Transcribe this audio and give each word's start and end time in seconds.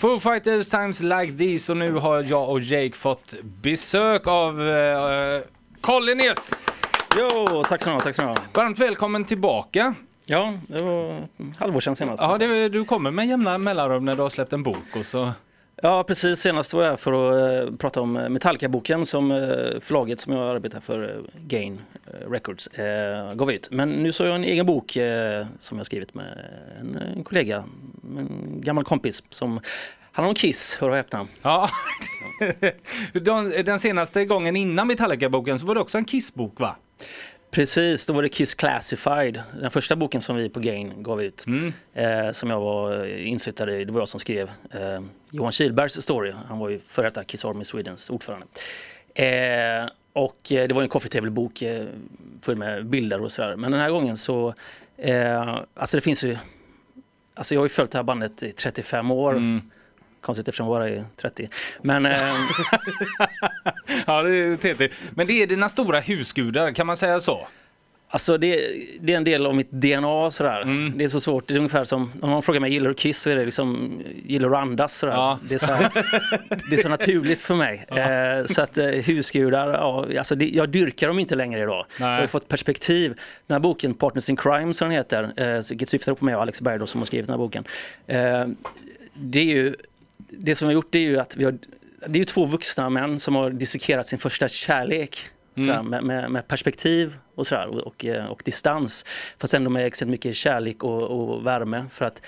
Foo 0.00 0.18
Fighters 0.18 0.70
times 0.70 1.02
like 1.02 1.38
these 1.38 1.72
och 1.72 1.78
nu 1.78 1.92
har 1.92 2.22
jag 2.22 2.50
och 2.50 2.60
Jake 2.60 2.96
fått 2.96 3.34
besök 3.42 4.26
av 4.26 4.60
uh, 4.60 5.40
Collinius. 5.80 6.52
Jo, 7.18 7.62
tack 7.68 7.82
så 7.82 7.90
mycket. 7.90 8.04
Tack 8.04 8.14
så 8.14 8.24
mycket. 8.26 8.56
Varmt 8.56 8.78
välkommen 8.78 9.24
tillbaka. 9.24 9.94
Ja, 10.26 10.58
det 10.66 10.84
var 10.84 11.28
halvår 11.58 11.80
sedan 11.80 11.96
senast. 11.96 12.22
Ja, 12.22 12.38
det, 12.38 12.68
du 12.68 12.84
kommer 12.84 13.10
med 13.10 13.28
jämna 13.28 13.58
mellanrum 13.58 14.04
när 14.04 14.16
du 14.16 14.22
har 14.22 14.28
släppt 14.28 14.52
en 14.52 14.62
bok 14.62 14.96
och 14.96 15.06
så... 15.06 15.32
Ja, 15.82 16.04
precis. 16.04 16.40
Senast 16.40 16.74
var 16.74 16.82
jag 16.82 16.90
här 16.90 16.96
för 16.96 17.12
att 17.12 17.68
eh, 17.68 17.76
prata 17.76 18.00
om 18.00 18.16
eh, 18.16 18.28
Metallica-boken 18.28 19.06
som 19.06 19.30
eh, 19.30 19.38
förlaget 19.80 20.20
som 20.20 20.32
jag 20.32 20.56
arbetar 20.56 20.80
för, 20.80 21.22
Gain 21.46 21.80
Records, 22.28 22.68
gav 23.34 23.52
ut. 23.52 23.68
Men 23.70 23.90
nu 23.90 24.12
så 24.12 24.22
har 24.22 24.28
jag 24.28 24.36
en 24.36 24.44
egen 24.44 24.66
bok 24.66 24.98
som 25.58 25.76
jag 25.76 25.86
skrivit 25.86 26.14
med 26.14 26.44
en, 26.80 26.96
en 26.96 27.24
kollega, 27.24 27.64
en 28.18 28.60
gammal 28.60 28.84
kompis 28.84 29.22
som 29.28 29.60
handlar 30.12 30.28
om 30.28 30.34
Kiss, 30.34 30.76
hör 30.80 30.88
och 30.88 30.96
häpna. 30.96 31.26
Ja, 31.42 31.70
den 33.64 33.80
senaste 33.80 34.24
gången 34.24 34.56
innan 34.56 34.86
Metallica-boken 34.86 35.58
så 35.58 35.66
var 35.66 35.74
det 35.74 35.80
också 35.80 35.98
en 35.98 36.04
Kiss-bok 36.04 36.60
va? 36.60 36.76
Precis, 37.50 38.06
då 38.06 38.12
var 38.12 38.22
det 38.22 38.28
Kiss 38.28 38.54
Classified, 38.54 39.42
den 39.60 39.70
första 39.70 39.96
boken 39.96 40.20
som 40.20 40.36
vi 40.36 40.48
på 40.48 40.60
Gain 40.60 41.02
gav 41.02 41.22
ut. 41.22 41.44
Mm. 41.46 41.72
Eh, 41.94 42.32
som 42.32 42.50
jag 42.50 42.60
var 42.60 43.06
insittare 43.06 43.80
i, 43.80 43.84
det 43.84 43.92
var 43.92 44.00
jag 44.00 44.08
som 44.08 44.20
skrev 44.20 44.50
eh, 44.70 45.00
Johan 45.30 45.52
Kihlbergs 45.52 46.02
story. 46.02 46.32
Han 46.48 46.58
var 46.58 46.68
ju 46.68 46.80
före 46.80 47.06
detta 47.06 47.24
Kiss 47.24 47.44
Army 47.44 47.64
Swedens 47.64 48.10
ordförande. 48.10 48.46
Eh, 49.14 49.90
och 50.12 50.52
eh, 50.52 50.68
det 50.68 50.74
var 50.74 50.82
en 50.82 50.88
coffee 50.88 51.08
table-bok 51.08 51.62
eh, 51.62 51.86
full 52.42 52.56
med 52.56 52.86
bilder 52.86 53.22
och 53.22 53.32
sådär. 53.32 53.56
Men 53.56 53.72
den 53.72 53.80
här 53.80 53.90
gången 53.90 54.16
så, 54.16 54.54
eh, 54.96 55.60
alltså 55.74 55.96
det 55.96 56.00
finns 56.00 56.24
ju, 56.24 56.36
alltså 57.34 57.54
jag 57.54 57.60
har 57.60 57.64
ju 57.64 57.68
följt 57.68 57.90
det 57.90 57.98
här 57.98 58.02
bandet 58.02 58.42
i 58.42 58.52
35 58.52 59.10
år. 59.10 59.32
Mm. 59.32 59.70
Konstigt 60.20 60.48
eftersom 60.48 60.66
jag 60.66 60.74
bara 60.74 60.88
är 60.88 61.04
30. 61.16 61.48
Men, 61.82 62.06
eh... 62.06 62.12
ja, 64.06 64.22
det 64.22 64.36
är 64.36 64.56
TT. 64.56 64.88
Men 65.10 65.26
det 65.26 65.42
är 65.42 65.46
dina 65.46 65.68
stora 65.68 66.00
husgudar, 66.00 66.72
kan 66.72 66.86
man 66.86 66.96
säga 66.96 67.20
så? 67.20 67.48
Alltså 68.12 68.38
det, 68.38 68.72
det, 69.00 69.12
är 69.12 69.16
en 69.16 69.24
del 69.24 69.46
av 69.46 69.54
mitt 69.54 69.70
DNA 69.70 70.30
sådär. 70.30 70.60
Mm. 70.60 70.98
Det 70.98 71.04
är 71.04 71.08
så 71.08 71.20
svårt. 71.20 71.48
Det 71.48 71.54
är 71.54 71.58
ungefär 71.58 71.84
som 71.84 72.12
om 72.22 72.30
man 72.30 72.42
frågar 72.42 72.60
mig 72.60 72.72
gillar 72.72 72.88
du 72.88 72.94
Kiss 72.94 73.20
så 73.20 73.30
är 73.30 73.36
det 73.36 73.44
liksom 73.44 74.00
gillar 74.26 74.48
du 74.48 74.56
andas 74.56 74.96
sådär. 74.96 75.12
Ja. 75.12 75.38
Det, 75.48 75.54
är 75.54 75.58
så 75.58 75.66
här, 75.66 75.90
det 76.70 76.76
är 76.76 76.82
så 76.82 76.88
naturligt 76.88 77.42
för 77.42 77.54
mig. 77.54 77.86
Ja. 77.88 77.98
Eh, 77.98 78.44
så 78.44 78.62
att 78.62 78.78
eh, 78.78 78.86
husgudar, 78.86 79.68
ja, 79.68 80.06
alltså 80.18 80.34
det, 80.34 80.48
jag 80.48 80.68
dyrkar 80.68 81.08
dem 81.08 81.18
inte 81.18 81.34
längre 81.34 81.62
idag. 81.62 81.86
Nej. 82.00 82.12
Jag 82.12 82.20
har 82.20 82.26
fått 82.26 82.48
perspektiv. 82.48 83.14
Den 83.46 83.54
här 83.54 83.60
boken 83.60 83.94
Partners 83.94 84.30
in 84.30 84.36
Crime 84.36 84.74
som 84.74 84.88
den 84.88 84.96
heter, 84.96 85.32
eh, 85.36 85.62
vilket 85.70 85.88
syftar 85.88 86.14
på 86.14 86.24
mig 86.24 86.36
och 86.36 86.42
Alex 86.42 86.60
Berg 86.60 86.86
som 86.86 87.00
har 87.00 87.06
skrivit 87.06 87.26
den 87.26 87.32
här 87.32 87.38
boken. 87.38 87.64
Eh, 88.06 88.46
det 89.14 89.40
är 89.40 89.44
ju 89.44 89.74
det 90.28 90.54
som 90.54 90.68
vi 90.68 90.74
har 90.74 90.78
gjort 90.82 90.94
är 90.94 90.98
ju 90.98 91.18
att 91.18 91.36
vi 91.36 91.44
har, 91.44 91.58
det 92.06 92.16
är 92.16 92.20
ju 92.20 92.24
två 92.24 92.44
vuxna 92.44 92.90
män 92.90 93.18
som 93.18 93.34
har 93.34 93.50
dissekerat 93.50 94.06
sin 94.06 94.18
första 94.18 94.48
kärlek. 94.48 95.18
Mm. 95.54 95.68
Sådär, 95.68 95.82
med, 95.82 96.04
med, 96.04 96.30
med, 96.30 96.48
perspektiv 96.48 97.18
och, 97.34 97.46
sådär, 97.46 97.66
och, 97.66 97.78
och, 97.78 98.04
eh, 98.04 98.26
och, 98.26 98.42
distans. 98.44 99.04
Fast 99.38 99.54
ändå 99.54 99.70
med 99.70 99.86
extremt 99.86 100.10
mycket 100.10 100.36
kärlek 100.36 100.84
och, 100.84 101.02
och, 101.02 101.46
värme. 101.46 101.84
För 101.90 102.04
att 102.04 102.22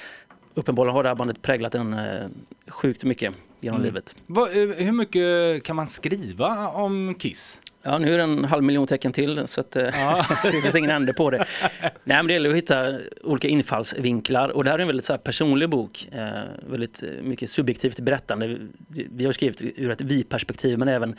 uppenbarligen 0.55 0.95
har 0.95 1.03
det 1.03 1.09
här 1.09 1.17
bandet 1.17 1.43
präglat 1.43 1.75
en 1.75 1.93
eh, 1.93 2.27
sjukt 2.69 3.05
mycket 3.05 3.35
genom 3.61 3.81
mm. 3.81 3.87
livet. 3.87 4.15
Va, 4.27 4.49
eh, 4.51 4.69
hur 4.69 4.93
mycket 4.93 5.65
kan 5.65 5.77
man 5.77 5.87
skriva 5.87 6.69
om 6.69 7.15
Kiss? 7.19 7.61
Ja, 7.83 7.99
nu 7.99 8.15
är 8.15 8.19
det 8.19 8.25
en 8.25 8.45
halv 8.45 8.65
miljon 8.65 8.87
tecken 8.87 9.13
till 9.13 9.43
så 9.47 9.61
att, 9.61 9.77
eh, 9.77 9.89
ja. 9.93 10.25
det 10.43 10.61
finns 10.61 10.75
ingen 10.75 10.91
ände 10.91 11.13
på 11.13 11.31
det. 11.31 11.45
Nej, 11.81 12.17
men 12.17 12.27
det 12.27 12.33
gäller 12.33 12.51
att 12.51 12.57
hitta 12.57 12.99
olika 13.23 13.49
infallsvinklar 13.49 14.49
och 14.49 14.65
det 14.65 14.71
här 14.71 14.79
är 14.79 14.83
en 14.83 14.87
väldigt 14.89 15.05
så 15.05 15.19
personlig 15.19 15.69
bok. 15.69 16.09
Eh, 16.13 16.31
väldigt 16.71 17.03
mycket 17.23 17.51
subjektivt 17.51 18.01
berättande. 18.01 18.59
Vi, 18.89 19.09
vi 19.11 19.25
har 19.25 19.33
skrivit 19.33 19.63
ur 19.63 19.91
ett 19.91 20.01
vi-perspektiv 20.01 20.79
men 20.79 20.89
även 20.89 21.17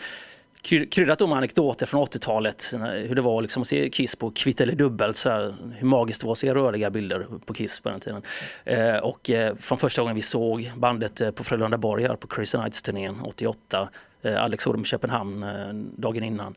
kryddat 0.63 1.19
med 1.19 1.37
anekdoter 1.37 1.85
från 1.85 2.05
80-talet. 2.05 2.73
Hur 3.07 3.15
det 3.15 3.21
var 3.21 3.41
liksom 3.41 3.61
att 3.61 3.67
se 3.67 3.89
Kiss 3.89 4.15
på 4.15 4.31
kvitt 4.31 4.61
eller 4.61 4.75
dubbelt. 4.75 5.17
Så 5.17 5.29
här, 5.29 5.55
hur 5.77 5.87
magiskt 5.87 6.21
det 6.21 6.27
var 6.27 6.31
att 6.31 6.37
se 6.37 6.53
rörliga 6.53 6.89
bilder 6.89 7.27
på 7.45 7.53
Kiss 7.53 7.79
på 7.79 7.89
den 7.89 7.99
tiden. 7.99 8.21
Eh, 8.65 8.97
och 8.97 9.29
eh, 9.29 9.55
från 9.55 9.77
första 9.77 10.01
gången 10.01 10.15
vi 10.15 10.21
såg 10.21 10.71
bandet 10.75 11.21
eh, 11.21 11.31
på 11.31 11.43
Frölunda 11.43 11.77
Borg 11.77 12.07
här 12.07 12.15
på 12.15 12.27
Crazy 12.27 12.57
Nights-turnén 12.57 13.21
88 13.23 13.89
Eh, 14.23 14.43
Alex 14.43 14.67
Odom 14.67 14.85
Köpenhamn 14.85 15.43
eh, 15.43 15.73
dagen 15.73 16.23
innan. 16.23 16.55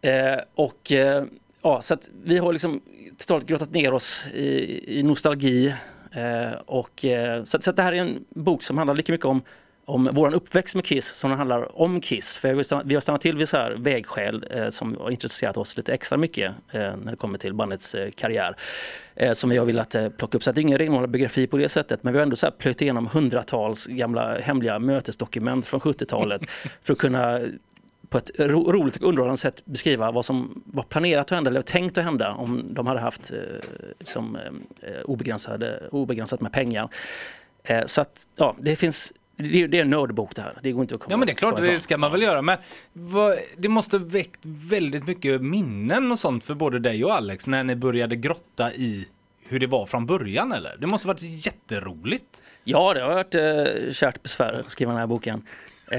Eh, 0.00 0.38
och 0.54 0.92
eh, 0.92 1.24
ja, 1.62 1.80
så 1.80 1.94
att 1.94 2.10
vi 2.24 2.38
har 2.38 2.52
liksom 2.52 2.80
totalt 3.16 3.46
grottat 3.46 3.70
ner 3.70 3.92
oss 3.92 4.26
i, 4.34 4.98
i 4.98 5.02
nostalgi. 5.02 5.74
Eh, 6.12 6.52
och, 6.66 7.04
eh, 7.04 7.44
så, 7.44 7.60
så 7.60 7.70
att 7.70 7.76
det 7.76 7.82
här 7.82 7.92
är 7.92 7.96
en 7.96 8.24
bok 8.28 8.62
som 8.62 8.78
handlar 8.78 8.94
lika 8.94 9.12
mycket 9.12 9.26
om 9.26 9.42
om 9.90 10.10
vår 10.12 10.34
uppväxt 10.34 10.74
med 10.74 10.84
Kiss 10.84 11.06
som 11.06 11.30
handlar 11.30 11.80
om 11.80 12.00
Kiss. 12.00 12.36
För 12.36 12.84
vi 12.84 12.94
har 12.94 13.00
stannat 13.00 13.20
till 13.20 13.36
vid 13.36 13.48
så 13.48 13.56
här 13.56 13.70
vägskäl 13.70 14.46
eh, 14.50 14.68
som 14.68 14.96
har 14.96 15.10
intresserat 15.10 15.56
oss 15.56 15.76
lite 15.76 15.92
extra 15.92 16.18
mycket 16.18 16.54
eh, 16.70 16.80
när 16.80 17.10
det 17.10 17.16
kommer 17.16 17.38
till 17.38 17.54
bandets 17.54 17.94
eh, 17.94 18.10
karriär. 18.10 18.56
Eh, 19.14 19.32
som 19.32 19.50
vi 19.50 19.56
har 19.56 19.66
velat 19.66 19.94
eh, 19.94 20.08
plocka 20.08 20.36
upp. 20.36 20.44
Så 20.44 20.52
det 20.52 20.60
är 20.60 20.62
ingen 20.62 20.78
renodlad 20.78 21.10
biografi 21.10 21.46
på 21.46 21.56
det 21.56 21.68
sättet. 21.68 22.02
Men 22.02 22.12
vi 22.12 22.18
har 22.18 22.22
ändå 22.22 22.36
så 22.36 22.46
här 22.46 22.50
plöjt 22.50 22.82
igenom 22.82 23.06
hundratals 23.06 23.86
gamla 23.86 24.38
hemliga 24.38 24.78
mötesdokument 24.78 25.66
från 25.66 25.80
70-talet 25.80 26.42
för 26.82 26.92
att 26.92 26.98
kunna 26.98 27.40
på 28.08 28.18
ett 28.18 28.30
ro 28.38 28.72
roligt 28.72 28.96
och 28.96 29.08
underhållande 29.08 29.36
sätt 29.36 29.64
beskriva 29.64 30.10
vad 30.10 30.24
som 30.24 30.62
var 30.66 30.82
planerat 30.82 31.26
att 31.26 31.30
hända 31.30 31.50
eller 31.50 31.62
tänkt 31.62 31.98
att 31.98 32.04
hända 32.04 32.32
om 32.32 32.74
de 32.74 32.86
hade 32.86 33.00
haft 33.00 33.32
eh, 33.32 33.38
liksom, 33.98 34.36
eh, 34.82 35.00
obegränsade, 35.04 35.88
obegränsat 35.92 36.40
med 36.40 36.52
pengar. 36.52 36.88
Eh, 37.62 37.86
så 37.86 38.00
att 38.00 38.26
ja, 38.36 38.56
det 38.58 38.76
finns 38.76 39.12
det, 39.40 39.66
det 39.66 39.78
är 39.78 39.82
en 39.82 39.90
nördbok 39.90 40.34
det 40.34 40.42
här. 40.42 40.58
Det 40.62 40.72
går 40.72 40.82
inte 40.82 40.94
att 40.94 41.00
komma 41.00 41.12
Ja 41.12 41.16
men 41.16 41.26
det 41.26 41.32
är 41.32 41.34
klart, 41.34 41.56
det 41.56 41.80
ska 41.80 41.98
man 41.98 42.12
väl 42.12 42.22
göra. 42.22 42.42
Men 42.42 42.58
vad, 42.92 43.34
det 43.56 43.68
måste 43.68 43.98
väckt 43.98 44.40
väldigt 44.42 45.06
mycket 45.06 45.42
minnen 45.42 46.12
och 46.12 46.18
sånt 46.18 46.44
för 46.44 46.54
både 46.54 46.78
dig 46.78 47.04
och 47.04 47.12
Alex 47.12 47.46
när 47.46 47.64
ni 47.64 47.76
började 47.76 48.16
grotta 48.16 48.72
i 48.72 49.08
hur 49.42 49.58
det 49.58 49.66
var 49.66 49.86
från 49.86 50.06
början 50.06 50.52
eller? 50.52 50.76
Det 50.78 50.86
måste 50.86 51.08
varit 51.08 51.22
jätteroligt. 51.22 52.42
Ja, 52.64 52.94
det 52.94 53.02
har 53.02 53.14
varit 53.14 53.34
eh, 53.34 53.92
kärt 53.92 54.22
besvär 54.22 54.52
att 54.52 54.70
skriva 54.70 54.92
den 54.92 55.00
här 55.00 55.06
boken. 55.06 55.46
Eh, 55.90 55.98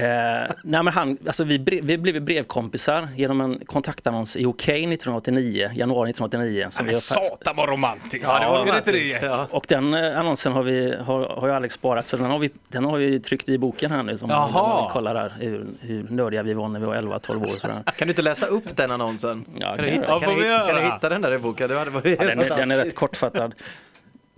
nej 0.62 0.82
men 0.82 0.88
han, 0.88 1.18
alltså 1.26 1.44
vi, 1.44 1.58
brev, 1.58 1.84
vi 1.84 1.98
blev 1.98 2.22
brevkompisar 2.22 3.08
genom 3.16 3.40
en 3.40 3.64
kontaktannons 3.66 4.36
i 4.36 4.46
OK 4.46 4.68
1989, 4.68 5.70
januari 5.74 6.10
1989. 6.10 6.66
Som 6.70 6.86
men 6.86 6.94
satan 6.94 7.56
vad 7.56 7.68
romantiskt! 7.68 8.24
Ja, 8.28 8.40
det 8.40 8.46
var 8.46 8.66
romantiskt. 8.66 9.18
Ja. 9.22 9.46
Och 9.50 9.64
den 9.68 9.94
eh, 9.94 10.18
annonsen 10.18 10.52
har, 10.52 10.62
vi, 10.62 10.96
har, 10.96 11.28
har 11.28 11.48
ju 11.48 11.54
Alex 11.54 11.74
sparat 11.74 12.06
så 12.06 12.16
den 12.16 12.30
har, 12.30 12.38
vi, 12.38 12.50
den 12.68 12.84
har 12.84 12.98
vi 12.98 13.20
tryckt 13.20 13.48
i 13.48 13.58
boken 13.58 13.90
här 13.90 14.02
nu. 14.02 14.18
Som 14.18 14.30
Jaha. 14.30 14.86
vi 14.86 14.92
kollar 14.92 15.14
där 15.14 15.34
hur, 15.40 15.66
hur 15.80 16.06
nördiga 16.10 16.42
vi 16.42 16.54
var 16.54 16.68
när 16.68 16.80
vi 16.80 16.86
var 16.86 16.96
11-12 16.96 17.42
år. 17.42 17.46
Sådär. 17.46 17.82
Kan 17.96 18.08
du 18.08 18.12
inte 18.12 18.22
läsa 18.22 18.46
upp 18.46 18.76
den 18.76 18.90
annonsen? 18.90 19.44
Ja, 19.54 19.76
kan, 19.76 19.84
du 19.84 19.90
hitta, 19.90 20.20
kan, 20.20 20.34
du, 20.34 20.42
kan 20.42 20.76
du 20.76 20.82
hitta 20.82 21.08
den 21.08 21.22
där 21.22 21.32
i 21.32 21.38
boken? 21.38 21.68
Det 21.68 21.78
hade 21.78 21.90
varit 21.90 22.18
ja, 22.20 22.26
den, 22.26 22.40
är, 22.40 22.56
den 22.56 22.70
är 22.70 22.78
rätt 22.78 22.94
kortfattad. 22.94 23.54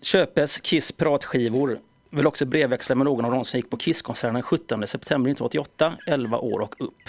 Köpes 0.03 0.61
Kiss 0.61 0.93
pratskivor 0.93 1.79
vill 2.17 2.27
också 2.27 2.47
brevväxla 2.47 2.95
med 2.95 3.05
någon 3.05 3.25
av 3.25 3.31
dem 3.31 3.45
som 3.45 3.59
gick 3.59 3.71
på 3.71 3.77
Kisskonserten 3.77 4.35
den 4.35 4.43
17 4.43 4.87
september 4.87 5.31
1988, 5.31 5.93
11 6.07 6.39
år 6.39 6.61
och 6.61 6.75
upp. 6.79 7.09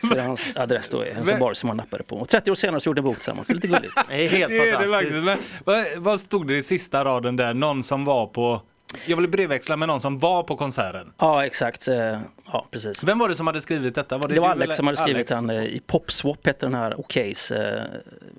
Så 0.00 0.14
det 0.14 0.20
är 0.20 0.26
hans 0.26 0.52
adress 0.56 0.90
då 0.90 1.06
i 1.06 1.12
Helsingborg 1.12 1.56
som 1.56 1.68
han 1.68 1.76
nappade 1.76 2.04
på. 2.04 2.16
Och 2.16 2.28
30 2.28 2.50
år 2.50 2.54
senare 2.54 2.80
så 2.80 2.88
gjorde 2.88 3.00
de 3.00 3.04
bok 3.04 3.16
tillsammans, 3.16 3.48
det 3.48 3.52
är 3.52 3.54
lite 3.54 3.68
gulligt. 3.68 3.94
Det 4.08 4.24
är 4.24 4.28
helt 4.28 4.48
det 4.48 4.68
är 4.68 4.72
fantastiskt. 4.72 5.12
Det 5.12 5.22
Men, 5.22 5.38
vad, 5.64 5.86
vad 5.96 6.20
stod 6.20 6.48
det 6.48 6.56
i 6.56 6.62
sista 6.62 7.04
raden 7.04 7.36
där? 7.36 7.54
Någon 7.54 7.82
som 7.82 8.04
var 8.04 8.26
på 8.26 8.60
jag 9.06 9.16
vill 9.16 9.28
brevväxla 9.28 9.76
med 9.76 9.88
någon 9.88 10.00
som 10.00 10.18
var 10.18 10.42
på 10.42 10.56
konserten. 10.56 11.12
Ja, 11.18 11.46
exakt. 11.46 11.88
Eh, 11.88 12.20
ja, 12.52 12.66
precis. 12.70 13.04
Vem 13.04 13.18
var 13.18 13.28
det 13.28 13.34
som 13.34 13.46
hade 13.46 13.60
skrivit 13.60 13.94
detta? 13.94 14.18
Var 14.18 14.28
det, 14.28 14.34
det 14.34 14.40
var 14.40 14.48
Alex 14.48 14.76
som 14.76 14.86
hade 14.86 14.96
skrivit 14.96 15.32
Alex? 15.32 15.46
den. 15.46 15.50
Eh, 15.50 15.64
I 15.64 15.80
Popswap 15.86 16.46
hette 16.46 16.66
den 16.66 16.74
här 16.74 17.00
Okejs 17.00 17.50
eh, 17.50 17.84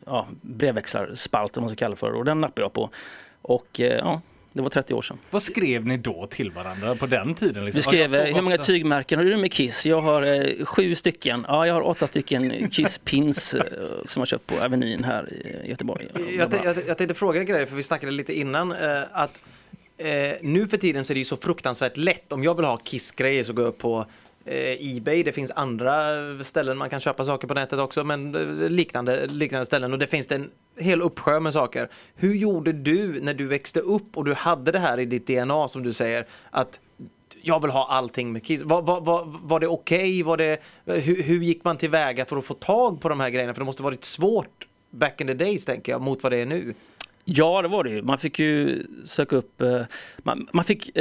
ja, 0.05 0.27
brevväxlarspalt, 0.41 1.57
om 1.57 1.63
man 1.63 1.69
ska 1.69 1.75
kalla 1.75 1.95
det 1.95 1.99
för. 1.99 2.11
Och 2.11 2.25
den 2.25 2.41
nappade 2.41 2.61
jag 2.61 2.73
på. 2.73 2.89
Och 3.41 3.79
ja, 3.79 4.21
det 4.53 4.61
var 4.61 4.69
30 4.69 4.93
år 4.93 5.01
sedan. 5.01 5.17
Vad 5.29 5.43
skrev 5.43 5.85
ni 5.85 5.97
då 5.97 6.27
till 6.27 6.51
varandra 6.51 6.95
på 6.95 7.05
den 7.05 7.35
tiden? 7.35 7.65
Liksom? 7.65 7.79
Vi 7.79 7.81
skrev, 7.81 8.13
ja, 8.13 8.35
hur 8.35 8.41
många 8.41 8.57
tygmärken 8.57 9.19
har 9.19 9.25
du 9.25 9.37
med 9.37 9.51
Kiss? 9.51 9.85
Jag 9.85 10.01
har 10.01 10.21
eh, 10.21 10.65
sju 10.65 10.95
stycken. 10.95 11.45
Ja, 11.47 11.67
jag 11.67 11.73
har 11.73 11.81
åtta 11.81 12.07
stycken 12.07 12.51
Kiss-pins 12.51 13.55
eh, 13.57 13.63
som 14.05 14.21
jag 14.21 14.27
köpt 14.27 14.47
på 14.47 14.55
Avenyn 14.55 15.03
här 15.03 15.33
i 15.33 15.69
Göteborg. 15.69 16.07
Jag, 16.37 16.53
jag, 16.63 16.77
jag 16.87 16.97
tänkte 16.97 17.13
fråga 17.13 17.39
en 17.39 17.45
grej, 17.45 17.65
för 17.65 17.75
vi 17.75 17.83
snackade 17.83 18.11
lite 18.11 18.39
innan, 18.39 18.71
eh, 18.71 18.77
att 19.11 19.39
eh, 19.97 20.07
nu 20.41 20.67
för 20.67 20.77
tiden 20.77 21.03
så 21.03 21.13
är 21.13 21.15
det 21.15 21.19
ju 21.19 21.25
så 21.25 21.37
fruktansvärt 21.37 21.97
lätt. 21.97 22.31
Om 22.31 22.43
jag 22.43 22.55
vill 22.55 22.65
ha 22.65 22.77
Kiss-grejer 22.77 23.43
så 23.43 23.53
går 23.53 23.63
jag 23.63 23.69
upp 23.69 23.77
på 23.77 23.99
Eh, 23.99 24.05
Eh, 24.45 24.97
Ebay, 24.97 25.23
det 25.23 25.31
finns 25.31 25.51
andra 25.51 25.93
ställen 26.43 26.77
man 26.77 26.89
kan 26.89 26.99
köpa 26.99 27.23
saker 27.23 27.47
på 27.47 27.53
nätet 27.53 27.79
också, 27.79 28.03
men 28.03 28.35
eh, 28.35 28.69
liknande, 28.69 29.27
liknande 29.27 29.65
ställen 29.65 29.93
och 29.93 29.99
det 29.99 30.07
finns 30.07 30.31
en 30.31 30.51
hel 30.79 31.01
uppsjö 31.01 31.39
med 31.39 31.53
saker. 31.53 31.89
Hur 32.15 32.33
gjorde 32.33 32.73
du 32.73 33.19
när 33.21 33.33
du 33.33 33.47
växte 33.47 33.79
upp 33.79 34.17
och 34.17 34.25
du 34.25 34.33
hade 34.33 34.71
det 34.71 34.79
här 34.79 34.99
i 34.99 35.05
ditt 35.05 35.27
DNA 35.27 35.67
som 35.67 35.83
du 35.83 35.93
säger, 35.93 36.27
att 36.49 36.79
jag 37.41 37.61
vill 37.61 37.71
ha 37.71 37.87
allting 37.87 38.31
med 38.31 38.45
Kiss. 38.45 38.61
Var, 38.63 38.81
var, 38.81 39.01
var, 39.01 39.23
var 39.25 39.59
det 39.59 39.67
okej? 39.67 40.23
Okay? 40.23 40.57
hur, 40.85 41.23
hur 41.23 41.39
gick 41.39 41.63
man 41.63 41.77
tillväga 41.77 42.25
för 42.25 42.37
att 42.37 42.45
få 42.45 42.53
tag 42.53 43.01
på 43.01 43.09
de 43.09 43.19
här 43.19 43.29
grejerna? 43.29 43.53
För 43.53 43.61
det 43.61 43.65
måste 43.65 43.83
varit 43.83 44.03
svårt 44.03 44.67
back 44.89 45.21
in 45.21 45.27
the 45.27 45.33
days 45.33 45.65
tänker 45.65 45.91
jag, 45.91 46.01
mot 46.01 46.23
vad 46.23 46.31
det 46.31 46.37
är 46.37 46.45
nu. 46.45 46.73
Ja, 47.25 47.61
det 47.61 47.67
var 47.67 47.83
det 47.83 47.89
ju. 47.89 48.01
Man 48.01 48.17
fick 48.17 48.39
ju 48.39 48.85
söka 49.05 49.35
upp, 49.35 49.61
eh, 49.61 49.81
man, 50.17 50.47
man 50.53 50.65
fick 50.65 50.97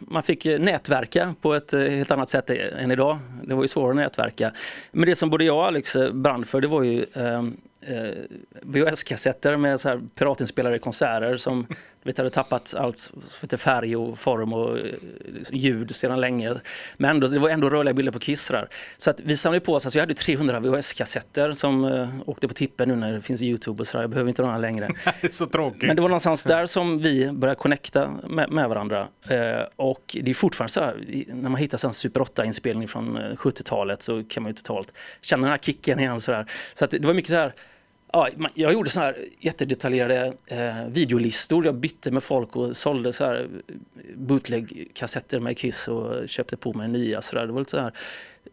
man 0.00 0.22
fick 0.22 0.46
eh, 0.46 0.60
nätverka 0.60 1.34
på 1.40 1.54
ett 1.54 1.72
eh, 1.72 1.80
helt 1.80 2.10
annat 2.10 2.30
sätt 2.30 2.50
eh, 2.50 2.82
än 2.82 2.90
idag. 2.90 3.18
Det 3.42 3.54
var 3.54 3.62
ju 3.62 3.68
svårare 3.68 3.90
att 3.90 3.96
nätverka. 3.96 4.52
Men 4.92 5.06
det 5.06 5.16
som 5.16 5.30
både 5.30 5.44
jag 5.44 5.56
och 5.56 5.66
Alex 5.66 5.96
brann 6.12 6.44
för 6.44 6.60
det 6.60 6.68
var 6.68 6.82
ju 6.82 7.06
ehm, 7.14 7.56
eh, 7.80 8.14
VHS-kassetter 8.62 9.56
med 9.56 9.80
så 9.80 9.88
här 9.88 10.00
piratinspelade 10.14 10.78
konserter 10.78 11.36
som 11.36 11.66
vet, 12.02 12.18
hade 12.18 12.30
tappat 12.30 12.74
allt 12.74 13.12
för 13.40 13.56
färg 13.56 13.96
och 13.96 14.18
form 14.18 14.52
och 14.52 14.78
eh, 14.78 14.94
ljud 15.52 15.94
sedan 15.94 16.20
länge. 16.20 16.54
Men 16.96 17.10
ändå, 17.10 17.26
det 17.26 17.38
var 17.38 17.50
ändå 17.50 17.70
rörliga 17.70 17.94
bilder 17.94 18.12
på 18.12 18.18
Kiss. 18.18 18.48
Där. 18.48 18.68
Så 18.96 19.10
att 19.10 19.20
vi 19.20 19.36
samlade 19.36 19.64
på 19.64 19.74
oss, 19.74 19.86
alltså 19.86 19.96
vi 19.96 20.00
hade 20.00 20.14
300 20.14 20.60
VHS-kassetter 20.60 21.52
som 21.52 21.84
eh, 21.84 22.08
åkte 22.26 22.48
på 22.48 22.54
tippen 22.54 22.88
nu 22.88 22.96
när 22.96 23.12
det 23.12 23.20
finns 23.20 23.42
Youtube 23.42 23.80
och 23.80 23.86
sådär. 23.86 24.02
Jag 24.02 24.10
behöver 24.10 24.28
inte 24.28 24.42
några 24.42 24.58
längre. 24.58 24.90
så 25.30 25.46
tråkigt. 25.46 25.82
Men 25.82 25.96
det 25.96 26.02
var 26.02 26.08
någonstans 26.08 26.44
där 26.44 26.66
som 26.66 26.98
vi 26.98 27.32
började 27.32 27.58
connecta 27.58 28.10
med, 28.28 28.50
med 28.50 28.68
varandra. 28.68 29.08
Eh, 29.28 29.66
och 29.76 30.16
det 30.22 30.30
är 30.30 30.34
fortfarande 30.34 30.72
så 30.72 30.80
här, 30.80 31.24
när 31.26 31.48
man 31.50 31.56
hittar 31.56 31.86
en 31.86 31.94
Super 31.94 32.20
8-inspelning 32.20 32.86
från 32.86 33.18
70-talet 33.18 33.98
eh, 33.98 34.02
så 34.02 34.24
kan 34.28 34.42
man 34.42 34.50
ju 34.50 34.54
totalt 34.54 34.92
känna 35.20 35.42
den 35.42 35.50
här 35.50 35.58
kicken 35.58 36.00
igen. 36.00 36.20
Så, 36.20 36.32
där. 36.32 36.46
så 36.74 36.84
att 36.84 36.90
det 36.90 37.06
var 37.06 37.14
mycket 37.14 37.30
så 37.30 37.36
här 37.36 37.54
Ja, 38.12 38.28
jag 38.54 38.72
gjorde 38.72 38.90
så 38.90 39.00
här 39.00 39.16
jättedetaljerade 39.38 40.32
eh, 40.46 40.86
videolistor. 40.88 41.66
Jag 41.66 41.74
bytte 41.74 42.10
med 42.10 42.22
folk 42.22 42.56
och 42.56 42.76
sålde 42.76 43.12
så 43.12 43.24
här 43.24 43.48
bootleg-kassetter 44.14 45.38
med 45.38 45.58
Kiss 45.58 45.88
och 45.88 46.28
köpte 46.28 46.56
på 46.56 46.72
mig 46.72 46.88
nya. 46.88 47.22
Så 47.22 47.36
där. 47.36 47.46
Det 47.46 47.52
var 47.52 47.60
lite 47.60 47.70
så 47.70 47.80
här 47.80 47.92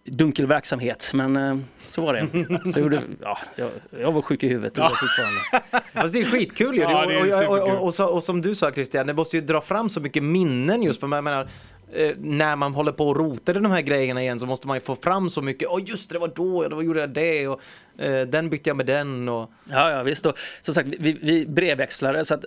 dunkel 0.03 0.47
verksamhet, 0.47 1.11
men 1.13 1.35
eh, 1.35 1.57
så 1.85 2.01
var 2.01 2.13
det. 2.13 2.27
Så 2.71 2.79
jag, 2.79 2.83
gjorde, 2.83 3.01
ja, 3.21 3.37
jag, 3.55 3.69
jag 3.99 4.11
var 4.11 4.21
sjuk 4.21 4.43
i 4.43 4.47
huvudet 4.47 4.77
ja. 4.77 4.91
Fast 5.93 6.13
det 6.13 6.19
är 6.19 6.25
skitkul 6.25 6.75
ju. 6.75 6.81
Ja, 6.81 7.05
och, 7.47 7.59
och, 7.59 7.87
och, 7.87 7.99
och, 7.99 8.13
och, 8.13 8.23
som 8.23 8.41
du 8.41 8.55
sa 8.55 8.71
Christian, 8.71 9.07
det 9.07 9.13
måste 9.13 9.37
ju 9.37 9.41
dra 9.41 9.61
fram 9.61 9.89
så 9.89 10.01
mycket 10.01 10.23
minnen 10.23 10.83
just 10.83 10.99
för 10.99 11.07
jag 11.07 11.23
menar, 11.23 11.43
Eh, 11.43 11.76
Eh, 11.93 12.15
när 12.17 12.55
man 12.55 12.73
håller 12.73 12.91
på 12.91 13.07
och 13.07 13.17
rotar 13.17 13.57
i 13.57 13.59
de 13.59 13.71
här 13.71 13.81
grejerna 13.81 14.21
igen 14.21 14.39
så 14.39 14.45
måste 14.45 14.67
man 14.67 14.77
ju 14.77 14.81
få 14.81 14.95
fram 14.95 15.29
så 15.29 15.41
mycket. 15.41 15.67
Åh 15.67 15.77
oh, 15.77 15.81
just 15.85 16.09
det, 16.09 16.15
det 16.15 16.19
var 16.19 16.31
då, 16.35 16.67
då 16.67 16.83
gjorde 16.83 16.99
jag 16.99 17.09
det 17.09 17.47
och 17.47 17.61
eh, 17.97 18.27
den 18.27 18.49
bytte 18.49 18.69
jag 18.69 18.77
med 18.77 18.85
den. 18.85 19.29
Och... 19.29 19.51
Ja, 19.69 19.91
ja 19.91 20.03
visst. 20.03 20.25
Och, 20.25 20.37
som 20.61 20.73
sagt, 20.73 20.89
vi, 20.99 21.17
vi 21.21 21.45
brevväxlare 21.45 22.25
så 22.25 22.33
att 22.33 22.45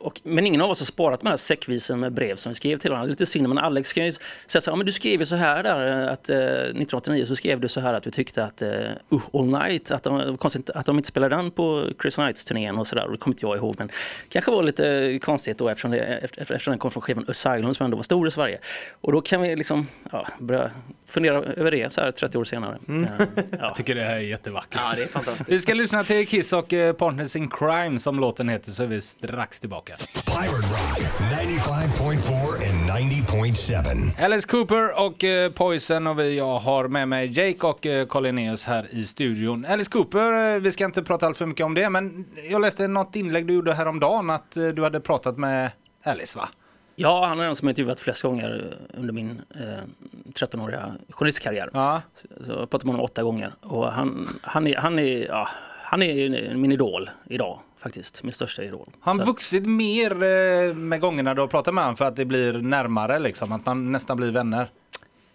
och, 0.00 0.20
men 0.24 0.46
ingen 0.46 0.60
av 0.60 0.70
oss 0.70 0.80
har 0.80 0.86
sparat 0.86 1.22
med 1.22 1.40
säckvisen 1.40 2.00
med 2.00 2.12
brev 2.12 2.36
som 2.36 2.50
vi 2.50 2.54
skrev 2.54 2.76
till 2.76 2.90
varandra. 2.90 3.10
Lite 3.10 3.26
synd, 3.26 3.48
men 3.48 3.58
Alex 3.58 3.92
kan 3.92 4.04
ju 4.04 4.12
säga 4.46 4.60
så 4.60 4.70
här, 4.70 4.76
men 4.76 4.86
du 4.86 4.92
skrev 4.92 5.20
ju 5.20 5.26
så 5.26 5.36
här 5.36 5.62
där 5.62 6.08
att 6.08 6.30
eh, 6.30 6.36
1989 6.36 7.24
så 7.26 7.36
skrev 7.36 7.60
du 7.60 7.68
så 7.68 7.80
här 7.80 7.94
att 7.94 8.02
du 8.02 8.10
tyckte 8.10 8.44
att 8.44 8.62
uh, 8.62 9.20
All 9.32 9.46
Night, 9.46 9.90
att 9.90 10.02
de, 10.02 10.36
konstigt 10.36 10.70
att 10.70 10.86
de 10.86 10.96
inte 10.96 11.08
spelade 11.08 11.36
den 11.36 11.50
på 11.50 11.84
Chris 12.02 12.18
Nights-turnén 12.18 12.78
och 12.78 12.86
sådär. 12.86 13.08
Det 13.08 13.16
kommer 13.16 13.34
inte 13.34 13.46
jag 13.46 13.56
ihåg, 13.56 13.74
men 13.78 13.90
kanske 14.28 14.50
var 14.50 14.62
lite 14.62 15.18
konstigt 15.22 15.58
då 15.58 15.68
eftersom, 15.68 15.90
det, 15.90 15.98
efter, 15.98 16.42
eftersom 16.42 16.72
den 16.72 16.78
kom 16.78 16.90
från 16.90 17.02
skivan 17.02 17.24
Asylum 17.28 17.74
som 17.74 17.84
ändå 17.84 17.96
var 17.96 18.04
stor 18.04 18.28
i 18.28 18.30
Sverige. 18.30 18.58
Och 19.00 19.12
då 19.12 19.20
kan 19.20 19.40
vi 19.40 19.56
liksom 19.56 19.86
ja, 20.12 20.26
börja 20.38 20.70
fundera 21.06 21.42
över 21.42 21.70
det 21.70 21.92
så 21.92 22.00
här 22.00 22.12
30 22.12 22.38
år 22.38 22.44
senare. 22.44 22.78
Mm. 22.88 23.06
Ja. 23.18 23.42
Jag 23.58 23.74
tycker 23.74 23.94
det 23.94 24.02
här 24.02 24.16
är 24.16 24.20
jättevackert. 24.20 24.80
Ja, 24.84 24.92
det 24.96 25.02
är 25.02 25.06
fantastiskt. 25.06 25.50
Vi 25.50 25.58
ska 25.58 25.74
lyssna 25.74 26.04
till 26.04 26.26
Kiss 26.26 26.52
och 26.52 26.72
eh, 26.72 26.92
Partners 26.92 27.36
in 27.36 27.50
Crime 27.50 27.98
som 27.98 28.20
låten 28.20 28.48
heter 28.48 28.70
så 28.70 28.82
är 28.82 28.86
vi 28.86 29.00
strax 29.00 29.60
tillbaka 29.60 29.89
tillbaka. 29.96 30.20
Pirate 30.30 30.66
Rock 30.66 31.00
95.4 31.20 32.68
and 32.70 32.90
90.7. 32.90 34.24
Alice 34.24 34.48
Cooper 34.48 35.06
och 35.06 35.24
eh, 35.24 35.50
Poison 35.50 36.06
och 36.06 36.18
vi, 36.18 36.38
jag 36.38 36.58
har 36.58 36.88
med 36.88 37.08
mig 37.08 37.38
Jake 37.38 37.66
och 37.66 37.86
eh, 37.86 38.06
Collineus 38.06 38.64
här 38.64 38.86
i 38.90 39.04
studion. 39.04 39.66
Alice 39.68 39.90
Cooper, 39.90 40.54
eh, 40.54 40.60
vi 40.60 40.72
ska 40.72 40.84
inte 40.84 41.02
prata 41.02 41.26
allt 41.26 41.36
för 41.36 41.46
mycket 41.46 41.66
om 41.66 41.74
det, 41.74 41.90
men 41.90 42.26
jag 42.50 42.60
läste 42.60 42.88
något 42.88 43.16
inlägg 43.16 43.46
du 43.46 43.54
gjorde 43.54 43.74
häromdagen 43.74 44.30
att 44.30 44.56
eh, 44.56 44.68
du 44.68 44.82
hade 44.82 45.00
pratat 45.00 45.38
med 45.38 45.70
Alice 46.04 46.38
va? 46.38 46.48
Ja, 46.96 47.26
han 47.26 47.40
är 47.40 47.44
den 47.44 47.56
som 47.56 47.68
jag 47.68 47.72
intervjuat 47.72 48.00
flest 48.00 48.22
gånger 48.22 48.76
under 48.94 49.12
min 49.12 49.42
eh, 49.54 49.84
13-åriga 50.32 50.94
journalistkarriär. 51.10 51.70
Ja. 51.72 52.02
Så, 52.14 52.44
så 52.44 52.52
jag 52.52 52.58
har 52.58 52.66
pratat 52.66 52.84
med 52.84 52.92
honom 52.92 53.04
åtta 53.04 53.22
gånger. 53.22 53.54
Och 53.60 53.92
han, 53.92 54.28
han, 54.42 54.66
är, 54.66 54.76
han, 54.76 54.98
är, 54.98 55.26
ja, 55.26 55.48
han 55.82 56.02
är 56.02 56.54
min 56.54 56.72
idol 56.72 57.10
idag 57.28 57.58
faktiskt, 57.82 58.22
min 58.22 58.32
största 58.32 58.62
idol. 58.62 58.88
Har 59.00 59.14
han 59.14 59.26
vuxit 59.26 59.66
mer 59.66 60.10
eh, 60.10 60.74
med 60.74 61.00
gångerna 61.00 61.34
du 61.34 61.40
har 61.40 61.48
pratat 61.48 61.74
med 61.74 61.84
honom 61.84 61.96
för 61.96 62.04
att 62.04 62.16
det 62.16 62.24
blir 62.24 62.52
närmare 62.52 63.18
liksom, 63.18 63.52
att 63.52 63.66
man 63.66 63.92
nästan 63.92 64.16
blir 64.16 64.32
vänner? 64.32 64.70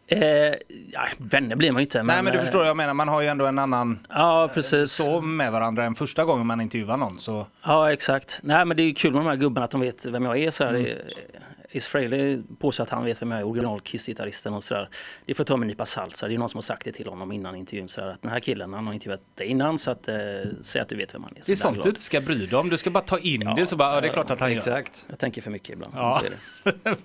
Eh, 0.08 0.20
ja, 0.92 1.02
vänner 1.18 1.56
blir 1.56 1.72
man 1.72 1.80
ju 1.80 1.84
inte. 1.84 2.04
Nej 2.04 2.24
men, 2.24 2.34
du 2.34 2.40
förstår 2.40 2.60
vad 2.60 2.68
jag 2.68 2.78
menar, 2.78 2.94
man 2.94 3.08
har 3.08 3.22
ju 3.22 3.28
ändå 3.28 3.46
en 3.46 3.60
annan 3.60 4.08
ja, 4.10 4.50
precis. 4.54 4.92
så 4.92 5.22
med 5.22 5.52
varandra 5.52 5.86
än 5.86 5.96
första 5.96 6.24
gången 6.24 6.48
man 6.48 6.62
intervjuar 6.62 6.98
någon. 6.98 7.20
Så. 7.20 7.48
Ja 7.64 7.92
exakt. 7.92 8.40
Nej 8.44 8.66
men 8.66 8.78
det 8.78 8.84
är 8.84 8.88
ju 8.88 8.94
kul 8.94 9.12
med 9.12 9.22
de 9.22 9.28
här 9.28 9.36
gubbarna 9.36 9.66
att 9.66 9.72
de 9.72 9.82
vet 9.82 10.06
vem 10.06 10.24
jag 10.24 10.38
är. 10.38 10.52
Så 10.52 10.64
här. 10.64 10.74
Mm. 10.74 10.98
Is 11.76 11.88
Frehley 11.88 12.42
påstår 12.60 12.84
att 12.84 12.90
han 12.90 13.06
vet 13.06 13.22
vem 13.22 13.32
jag 13.32 13.40
är, 13.40 13.44
original 13.44 13.82
Kiss-gitarristen 13.82 14.54
och 14.54 14.64
sådär. 14.64 14.90
Det 15.26 15.34
får 15.34 15.44
ta 15.44 15.58
med 15.58 15.64
en 15.64 15.68
nypa 15.68 15.86
salt. 15.86 16.16
Så 16.16 16.28
det 16.28 16.34
är 16.34 16.38
någon 16.38 16.50
som 16.50 16.58
har 16.58 16.62
sagt 16.62 16.86
det 16.86 16.92
till 16.92 17.08
honom 17.08 17.32
innan 17.32 17.56
intervjun. 17.56 17.88
Så 17.88 18.02
att 18.02 18.22
den 18.22 18.32
här 18.32 18.40
killen, 18.40 18.74
han 18.74 18.88
har 18.88 18.94
intervjuat 18.94 19.22
dig 19.36 19.48
innan 19.48 19.78
så 19.78 19.92
att, 19.92 20.08
eh, 20.08 20.16
säg 20.62 20.82
att 20.82 20.90
du 20.90 20.96
vet 20.96 21.14
vem 21.14 21.24
han 21.24 21.32
är. 21.36 21.42
Så 21.42 21.46
det 21.48 21.54
är 21.54 21.56
sånt 21.56 21.84
du 21.84 21.90
inte 21.90 22.02
ska 22.02 22.22
bry 22.22 22.46
dig 22.46 22.60
om. 22.60 22.70
Du 22.70 22.78
ska 22.78 22.90
bara 22.90 23.04
ta 23.04 23.20
in 23.20 23.42
ja, 23.42 23.54
det 23.58 23.66
så 23.66 23.76
bara, 23.76 23.96
ja, 23.96 24.02
det 24.02 24.08
är 24.08 24.14
klart 24.14 24.32
att 24.32 24.40
han 24.40 24.52
Exakt. 24.52 25.04
Gör. 25.06 25.12
Jag 25.12 25.20
tänker 25.20 25.42
för 25.42 25.52
mycket 25.52 25.70
ibland. 25.70 25.94
Ja. 25.96 26.22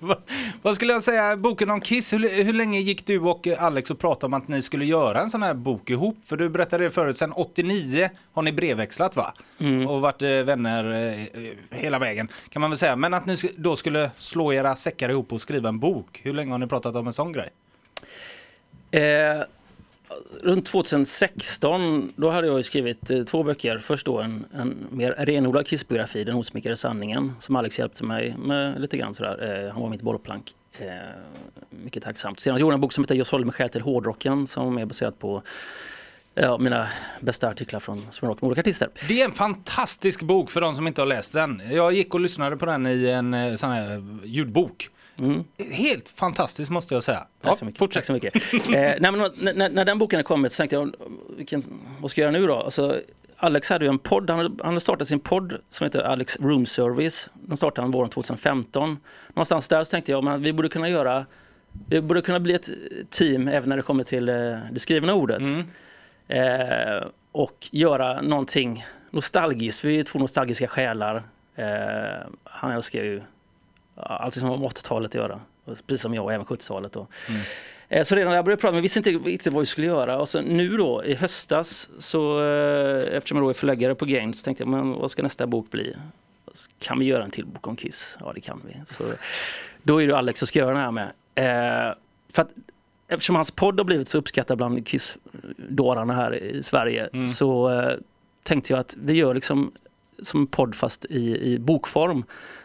Vad 0.63 0.75
skulle 0.75 0.93
jag 0.93 1.03
säga, 1.03 1.37
boken 1.37 1.71
om 1.71 1.81
Kiss, 1.81 2.13
hur, 2.13 2.45
hur 2.45 2.53
länge 2.53 2.81
gick 2.81 3.07
du 3.07 3.19
och 3.21 3.47
Alex 3.47 3.91
och 3.91 3.99
pratade 3.99 4.27
om 4.27 4.35
att 4.35 4.49
ni 4.49 4.63
skulle 4.63 4.85
göra 4.85 5.21
en 5.21 5.31
sån 5.31 5.43
här 5.43 5.55
bok 5.55 5.91
ihop? 5.91 6.19
För 6.25 6.37
du 6.37 6.49
berättade 6.49 6.85
det 6.85 6.91
förut, 6.91 7.17
sen 7.17 7.33
89 7.33 8.09
har 8.33 8.43
ni 8.43 8.53
brevväxlat 8.53 9.17
va? 9.17 9.35
Mm. 9.59 9.87
Och 9.87 10.01
varit 10.01 10.23
eh, 10.23 10.29
vänner 10.29 11.09
eh, 11.35 11.79
hela 11.79 11.99
vägen 11.99 12.29
kan 12.49 12.61
man 12.61 12.71
väl 12.71 12.79
säga. 12.79 12.97
Men 12.97 13.15
att 13.15 13.27
ni 13.27 13.37
då 13.57 13.77
skulle 13.77 14.11
slå 14.17 14.53
era 14.61 14.77
säckar 14.77 15.09
ihop 15.09 15.33
och 15.33 15.41
skriva 15.41 15.69
en 15.69 15.79
bok. 15.79 16.21
Hur 16.23 16.33
länge 16.33 16.51
har 16.51 16.59
ni 16.59 16.67
pratat 16.67 16.97
om 16.97 17.07
en 17.07 17.13
sån 17.13 17.33
grej? 17.33 17.49
Eh, 18.91 19.43
runt 20.43 20.67
2016 20.67 22.13
då 22.17 22.31
hade 22.31 22.47
jag 22.47 22.65
skrivit 22.65 23.11
eh, 23.11 23.25
två 23.25 23.43
böcker. 23.43 23.79
Först 23.79 24.07
då 24.07 24.21
en, 24.21 24.45
en 24.53 24.87
mer 24.91 25.15
renodlad 25.19 25.67
kissbiografi, 25.67 26.25
Den 26.25 26.35
osmickade 26.35 26.77
sanningen, 26.77 27.33
som 27.39 27.57
Alex 27.57 27.79
hjälpte 27.79 28.05
mig 28.05 28.37
med 28.39 28.81
lite 28.81 28.97
grann 28.97 29.15
sådär. 29.15 29.65
Eh, 29.67 29.73
han 29.73 29.83
var 29.83 29.89
mitt 29.89 30.03
bollplank. 30.03 30.55
Eh, 30.79 30.87
mycket 31.71 32.03
tacksamt. 32.03 32.41
Sen 32.41 32.57
gjorde 32.57 32.73
jag 32.73 32.75
en 32.75 32.81
bok 32.81 32.93
som 32.93 33.05
heter 33.05 33.15
Jag 33.15 33.27
sålde 33.27 33.47
mig 33.47 33.55
själv 33.55 33.69
till 33.69 33.81
hårdrocken 33.81 34.47
som 34.47 34.79
är 34.79 34.87
baserad 34.87 35.19
på 35.19 35.43
Ja, 36.35 36.59
mina 36.59 36.89
bästa 37.21 37.49
artiklar 37.49 37.81
från 37.81 38.07
Sweden 38.11 38.37
olika 38.41 38.61
artister. 38.61 38.89
Det 39.09 39.21
är 39.21 39.25
en 39.25 39.33
fantastisk 39.33 40.23
bok 40.23 40.51
för 40.51 40.61
de 40.61 40.75
som 40.75 40.87
inte 40.87 41.01
har 41.01 41.07
läst 41.07 41.33
den. 41.33 41.63
Jag 41.71 41.93
gick 41.93 42.15
och 42.15 42.21
lyssnade 42.21 42.57
på 42.57 42.67
den 42.67 42.87
i 42.87 43.07
en 43.07 43.35
eh, 43.35 43.55
sån 43.55 43.71
här 43.71 44.03
ljudbok. 44.25 44.89
Mm. 45.21 45.45
Helt 45.59 46.09
fantastiskt 46.09 46.71
måste 46.71 46.95
jag 46.95 47.03
säga. 47.03 47.27
Tack 47.41 47.59
så 47.59 47.65
mycket. 47.65 47.79
Fortsätt. 47.79 48.01
Tack 48.01 48.07
så 48.07 48.13
mycket. 48.13 48.35
eh, 48.55 49.13
men, 49.13 49.31
när, 49.37 49.69
när, 49.69 49.85
den 49.85 49.99
boken 49.99 50.19
har 50.19 50.25
kommit 50.25 50.53
så 50.53 50.57
tänkte 50.57 50.77
jag, 50.77 50.95
vilken, 51.37 51.61
vad 52.01 52.11
ska 52.11 52.21
jag 52.21 52.33
göra 52.33 52.41
nu 52.41 52.47
då? 52.47 52.57
Alltså, 52.57 53.01
Alex 53.37 53.71
hade 53.71 53.85
ju 53.85 53.89
en 53.89 53.99
podd, 53.99 54.31
han 54.31 54.59
hade, 54.63 54.81
startat 54.81 55.09
sin 55.09 55.21
podd 55.21 55.55
som 55.69 55.85
heter 55.85 56.03
Alex 56.03 56.37
Room 56.41 56.67
Service. 56.67 57.31
Den 57.35 57.57
startade 57.57 57.85
han 57.85 57.91
våren 57.91 58.11
2015. 58.11 58.99
Någonstans 59.29 59.69
där 59.69 59.85
så 59.85 59.91
tänkte 59.91 60.13
jag 60.13 60.29
att 60.29 60.41
vi 60.41 60.53
borde 60.53 60.69
kunna 60.69 60.89
göra, 60.89 61.27
vi 61.89 62.01
borde 62.01 62.23
kunna 62.23 62.41
bli 62.41 62.55
ett 62.55 62.71
team 63.11 63.49
även 63.49 63.69
när 63.69 63.77
det 63.77 63.83
kommer 63.83 64.05
till 64.05 64.29
eh, 64.29 64.35
det 64.73 64.79
skrivna 64.81 65.15
ordet. 65.15 65.43
Mm. 65.43 65.65
Eh, 66.31 67.07
och 67.33 67.69
göra 67.71 68.21
någonting 68.21 68.85
nostalgiskt, 69.11 69.85
vi 69.85 69.99
är 69.99 70.05
två 70.05 70.19
nostalgiska 70.19 70.69
själar. 70.69 71.23
Eh, 71.55 72.27
han 72.45 72.71
älskar 72.71 73.03
ju 73.03 73.23
allt 73.97 74.35
som 74.35 74.49
har 74.49 74.57
med 74.57 74.69
80-talet 74.69 75.11
att 75.11 75.15
göra. 75.15 75.41
Precis 75.67 76.01
som 76.01 76.15
jag 76.15 76.25
och 76.25 76.33
även 76.33 76.47
70-talet. 76.47 76.97
Mm. 76.97 77.07
Eh, 77.89 78.05
så 78.05 78.15
redan 78.15 78.31
när 78.31 78.37
jag 78.37 78.45
började 78.45 78.61
prata, 78.61 78.73
men 78.73 78.83
visste 78.83 78.99
inte 78.99 79.11
riktigt 79.11 79.53
vad 79.53 79.61
vi 79.61 79.67
skulle 79.67 79.87
göra. 79.87 80.19
Och 80.19 80.29
så 80.29 80.41
nu 80.41 80.77
då 80.77 81.05
i 81.05 81.15
höstas, 81.15 81.89
så, 81.99 82.45
eh, 82.45 83.17
eftersom 83.17 83.39
jag 83.39 83.45
då 83.45 83.51
är 83.51 83.55
förläggare 83.55 83.95
på 83.95 84.05
Gain, 84.05 84.35
så 84.35 84.45
tänkte 84.45 84.63
jag, 84.63 84.69
men 84.69 84.93
vad 84.93 85.11
ska 85.11 85.23
nästa 85.23 85.47
bok 85.47 85.71
bli? 85.71 85.97
Kan 86.79 86.99
vi 86.99 87.05
göra 87.05 87.25
en 87.25 87.31
till 87.31 87.47
bok 87.47 87.67
om 87.67 87.77
Kiss? 87.77 88.19
Ja, 88.21 88.33
det 88.35 88.41
kan 88.41 88.63
vi. 88.67 88.83
Så, 88.87 89.05
då 89.83 90.03
är 90.03 90.07
det 90.07 90.17
Alex 90.17 90.39
som 90.39 90.47
ska 90.47 90.59
göra 90.59 90.75
den 90.75 90.83
här 90.83 90.91
med. 90.91 91.09
Eh, 91.35 91.95
för 92.33 92.43
att, 92.43 92.51
eftersom 93.11 93.37
hans 93.37 93.51
podd 93.51 93.81
har 93.81 93.85
blivit 93.85 94.09
så 94.09 94.19
uppskattad 94.19 94.57
bland 94.57 94.87
Kiss-dårarna 94.87 96.15
här 96.15 96.35
i 96.35 96.63
Sverige, 96.63 97.09
mm. 97.13 97.27
så 97.27 97.71
eh, 97.71 97.93
tänkte 98.43 98.73
jag 98.73 98.81
att 98.81 98.97
vi 99.03 99.13
gör 99.13 99.35
liksom 99.35 99.73
som 100.23 100.41
en 100.41 100.47
podd 100.47 100.75
fast 100.75 101.05
i, 101.05 101.53
i 101.53 101.59
bokform. 101.59 102.25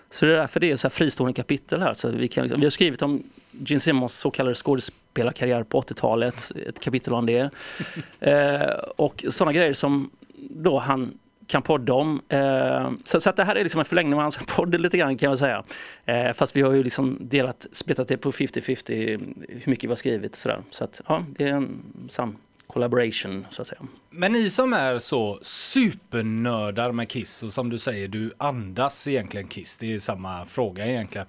Så 0.10 0.26
det 0.26 0.32
är 0.32 0.36
därför 0.36 0.60
det 0.60 0.72
är 0.72 0.78
så 0.78 0.88
här 0.88 0.92
fristående 0.92 1.34
kapitel 1.34 1.82
här. 1.82 1.94
Så 1.94 2.10
vi, 2.10 2.28
kan, 2.28 2.44
liksom, 2.44 2.60
vi 2.60 2.66
har 2.66 2.72
skrivit 2.72 3.02
om 3.02 3.24
Gene 3.52 3.80
Simmons 3.80 4.14
så 4.14 4.32
kallade 4.32 4.56
skådespelarkarriär 4.56 5.64
på 5.64 5.82
80-talet, 5.82 6.52
ett 6.68 6.80
kapitel 6.80 7.14
om 7.14 7.26
det. 7.26 7.50
eh, 8.20 8.70
och 8.96 9.26
sådana 9.30 9.54
grejer 9.54 9.74
som 9.74 10.10
då 10.50 10.80
han 10.80 11.20
kan 11.48 11.62
podda 11.62 11.94
om. 11.94 12.22
Eh, 12.30 12.92
så, 13.04 13.20
så, 13.20 13.30
att 13.30 13.36
det 13.36 13.44
här 13.44 13.56
är 13.56 13.64
liksom 13.64 13.80
en 13.80 13.86
förlängning 13.86 14.14
av 14.14 14.22
hans 14.22 14.40
podd 14.48 14.82
lite 14.82 14.98
grann 14.98 15.18
kan 15.18 15.30
jag 15.30 15.40
säga. 15.40 15.64
Eh, 16.06 16.34
fast 16.34 16.56
vi 16.56 16.62
har 16.62 16.72
ju 16.72 16.84
liksom 16.84 17.18
delat, 17.22 17.68
splittat 17.72 18.08
det 18.08 18.18
på 18.18 18.32
50-50 18.32 18.94
hur 19.50 19.70
mycket 19.70 19.84
vi 19.84 19.88
har 19.90 19.96
skrivit 19.96 20.36
sådär. 20.36 20.64
Så 20.70 20.84
att 20.84 21.02
ja, 21.08 21.24
det 21.38 21.44
är 21.44 21.54
en 21.54 21.82
sann 22.08 22.38
collaboration 22.68 23.46
så 23.50 23.62
att 23.62 23.68
säga. 23.68 23.82
Men 24.10 24.32
ni 24.32 24.50
som 24.50 24.74
är 24.74 25.00
så 25.00 25.40
supernördar 25.42 26.92
med 26.92 27.10
Kiss 27.10 27.44
och 27.44 27.54
som 27.54 27.70
du 27.70 27.78
säger, 27.78 28.08
du 28.08 28.34
andas 28.38 29.08
egentligen 29.08 29.48
Kiss, 29.48 29.78
det 29.78 29.94
är 29.94 30.00
samma 30.00 30.46
fråga 30.46 30.86
egentligen 30.86 31.28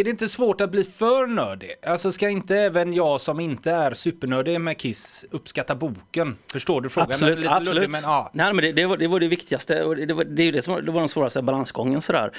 är 0.00 0.04
det 0.04 0.10
inte 0.10 0.28
svårt 0.28 0.60
att 0.60 0.70
bli 0.70 0.84
för 0.84 1.26
nördig? 1.26 1.70
Alltså 1.86 2.12
ska 2.12 2.28
inte 2.28 2.56
även 2.56 2.92
jag 2.92 3.20
som 3.20 3.40
inte 3.40 3.70
är 3.70 3.94
supernördig 3.94 4.60
med 4.60 4.78
Kiss 4.78 5.24
uppskatta 5.30 5.74
boken? 5.74 6.36
Förstår 6.52 6.80
du 6.80 6.88
frågan? 6.88 7.10
Absolut, 7.10 7.38
Lite 7.38 7.50
absolut. 7.50 7.74
luddig, 7.74 7.92
men, 7.92 8.02
ja. 8.02 8.30
Nej, 8.34 8.52
men 8.52 8.64
det, 8.64 8.72
det, 8.72 8.86
var, 8.86 8.96
det 8.96 9.08
var 9.08 9.20
det 9.20 9.28
viktigaste 9.28 9.82
och 9.84 9.96
det 9.96 10.14
var 10.14 10.24
det, 10.24 10.42
är 10.42 10.52
det, 10.52 10.62
som, 10.62 10.74
var- 10.74 10.82
det 10.82 10.92
var 10.92 11.00
den 11.00 11.08
svåraste 11.08 11.42
balansgången 11.42 12.00
sådär. 12.02 12.30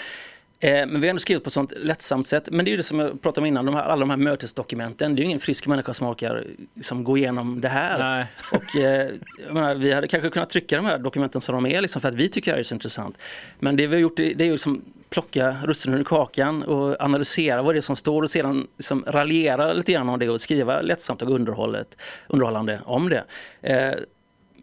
Eh, 0.59 0.71
men 0.71 1.01
vi 1.01 1.07
har 1.07 1.09
ändå 1.09 1.19
skrivit 1.19 1.43
på 1.43 1.47
ett 1.47 1.53
sånt 1.53 1.73
lättsamt 1.77 2.27
sätt. 2.27 2.49
Men 2.51 2.65
det 2.65 2.69
är 2.69 2.71
ju 2.71 2.77
det 2.77 2.83
som 2.83 2.99
jag 2.99 3.21
pratade 3.21 3.41
om 3.41 3.45
innan, 3.45 3.65
de 3.65 3.75
här, 3.75 3.83
alla 3.83 3.99
de 3.99 4.09
här 4.09 4.17
mötesdokumenten. 4.17 5.15
Det 5.15 5.19
är 5.19 5.23
ju 5.23 5.25
ingen 5.25 5.39
frisk 5.39 5.67
människa 5.67 5.93
som 5.93 6.07
orkar 6.07 6.45
liksom, 6.73 7.03
gå 7.03 7.17
igenom 7.17 7.61
det 7.61 7.69
här. 7.69 7.99
Nej. 7.99 8.25
Och, 8.53 8.75
eh, 8.81 9.09
menar, 9.51 9.75
vi 9.75 9.91
hade 9.93 10.07
kanske 10.07 10.29
kunnat 10.29 10.49
trycka 10.49 10.75
de 10.75 10.85
här 10.85 10.97
dokumenten 10.97 11.41
som 11.41 11.55
de 11.55 11.65
är 11.65 11.81
liksom, 11.81 12.01
för 12.01 12.09
att 12.09 12.15
vi 12.15 12.29
tycker 12.29 12.51
det 12.51 12.55
här 12.55 12.59
är 12.59 12.63
så 12.63 12.73
intressant. 12.75 13.17
Men 13.59 13.75
det 13.75 13.87
vi 13.87 13.95
har 13.95 14.01
gjort 14.01 14.17
det, 14.17 14.33
det 14.33 14.43
är 14.43 14.45
ju 14.45 14.51
liksom 14.51 14.81
plocka 15.09 15.55
russinen 15.63 15.99
ur 15.99 16.03
kakan 16.03 16.63
och 16.63 17.01
analysera 17.01 17.61
vad 17.61 17.75
det 17.75 17.79
är 17.79 17.81
som 17.81 17.95
står 17.95 18.21
och 18.21 18.29
sedan 18.29 18.67
liksom 18.77 19.03
raljera 19.07 19.73
lite 19.73 19.91
grann 19.91 20.09
om 20.09 20.19
det 20.19 20.29
och 20.29 20.41
skriva 20.41 20.81
lättsamt 20.81 21.21
och 21.21 21.29
underhållet, 21.31 21.97
underhållande 22.27 22.81
om 22.85 23.09
det. 23.09 23.23
Eh, 23.61 23.93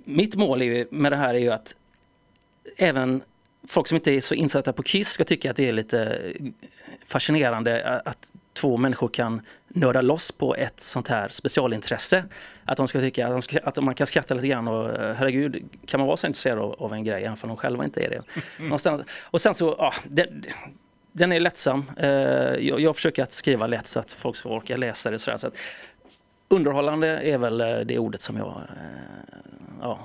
mitt 0.05 0.37
mål 0.37 0.63
är 0.63 0.67
ju, 0.67 0.87
med 0.91 1.13
det 1.13 1.17
här 1.17 1.35
är 1.35 1.39
ju 1.39 1.51
att 1.51 1.75
även 2.77 3.23
folk 3.69 3.89
som 3.89 3.97
inte 3.97 4.13
är 4.13 4.21
så 4.21 4.35
insatta 4.35 4.73
på 4.73 4.83
Kiss 4.83 5.09
ska 5.09 5.25
tycka 5.25 5.51
att 5.51 5.57
det 5.57 5.69
är 5.69 5.73
lite 5.73 6.33
fascinerande 7.07 8.01
att 8.05 8.33
två 8.53 8.77
människor 8.77 9.09
kan 9.09 9.41
nörda 9.75 10.03
loss 10.03 10.33
på 10.33 10.55
ett 10.55 10.81
sånt 10.81 11.09
här 11.09 11.29
specialintresse. 11.29 12.25
Att 12.65 12.77
de 12.77 12.89
ska 12.89 13.01
tycka 13.01 13.27
att, 13.27 13.33
de 13.33 13.43
ska, 13.43 13.59
att 13.61 13.83
man 13.83 13.95
kan 13.95 14.07
skratta 14.07 14.35
lite 14.35 14.49
grann 14.49 14.69
och 14.69 14.91
eh, 14.91 15.15
herregud, 15.15 15.69
kan 15.87 16.01
man 16.01 16.07
vara 16.07 16.17
så 16.17 16.27
intresserad 16.27 16.59
av, 16.59 16.73
av 16.79 16.93
en 16.93 17.05
grej 17.05 17.25
även 17.25 17.39
om 17.43 17.49
de 17.49 17.57
själva 17.57 17.85
inte 17.85 18.01
är 18.01 18.11
det. 18.11 18.23
Någonstans. 18.59 19.03
Och 19.23 19.41
sen 19.41 19.55
så, 19.55 19.75
ja, 19.79 19.93
den, 20.05 20.45
den 21.13 21.33
är 21.33 21.41
lättsam. 21.41 21.91
Eh, 21.97 22.09
Jag, 22.09 22.81
jag 22.81 22.97
försöker 22.97 23.23
att 23.23 23.33
skriva 23.33 23.67
lätt 23.67 23.87
så 23.87 24.01
att 24.01 24.13
folk 24.13 24.37
ska 24.37 24.49
orka 24.49 24.77
läsa 24.77 25.11
det. 25.11 25.19
Så 25.19 25.31
att, 25.31 25.57
underhållande 26.49 27.09
är 27.09 27.39
väl 27.39 27.61
eh, 27.61 27.77
det 27.79 27.99
ordet 27.99 28.21
som 28.21 28.37
jag 28.37 28.63
ja, 29.81 29.99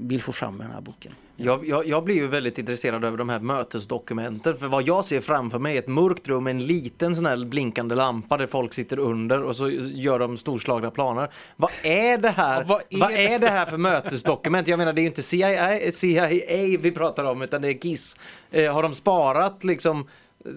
vill 0.00 0.22
få 0.22 0.32
fram 0.32 0.56
med 0.56 0.66
den 0.66 0.74
här 0.74 0.80
boken. 0.80 1.12
Jag, 1.36 1.68
jag, 1.68 1.86
jag 1.86 2.04
blir 2.04 2.14
ju 2.14 2.26
väldigt 2.26 2.58
intresserad 2.58 3.04
över 3.04 3.18
de 3.18 3.28
här 3.28 3.40
mötesdokumenten. 3.40 4.56
För 4.56 4.66
vad 4.66 4.82
jag 4.82 5.04
ser 5.04 5.20
framför 5.20 5.58
mig 5.58 5.74
är 5.74 5.78
ett 5.78 5.88
mörkt 5.88 6.28
rum 6.28 6.44
med 6.44 6.50
en 6.50 6.66
liten 6.66 7.14
sån 7.14 7.26
här 7.26 7.44
blinkande 7.44 7.94
lampa 7.94 8.36
där 8.36 8.46
folk 8.46 8.74
sitter 8.74 8.98
under 8.98 9.42
och 9.42 9.56
så 9.56 9.70
gör 9.70 10.18
de 10.18 10.36
storslagna 10.36 10.90
planer. 10.90 11.28
Vad 11.56 11.70
är 11.82 12.18
det 12.18 12.28
här? 12.28 12.60
Ja, 12.60 12.64
vad 12.66 13.00
vad, 13.00 13.12
är 13.12 13.34
är 13.34 13.38
det 13.38 13.48
här 13.48 13.66
för 13.66 13.78
mötesdokument? 13.78 14.68
Jag 14.68 14.78
menar 14.78 14.92
det 14.92 15.00
är 15.00 15.02
ju 15.02 15.08
inte 15.08 15.22
CIA, 15.22 15.92
CIA 15.92 16.78
vi 16.80 16.92
pratar 16.92 17.24
om 17.24 17.42
utan 17.42 17.62
det 17.62 17.68
är 17.68 17.78
Kiss. 17.78 18.16
Eh, 18.50 18.74
har 18.74 18.82
de 18.82 18.94
sparat 18.94 19.64
liksom 19.64 20.06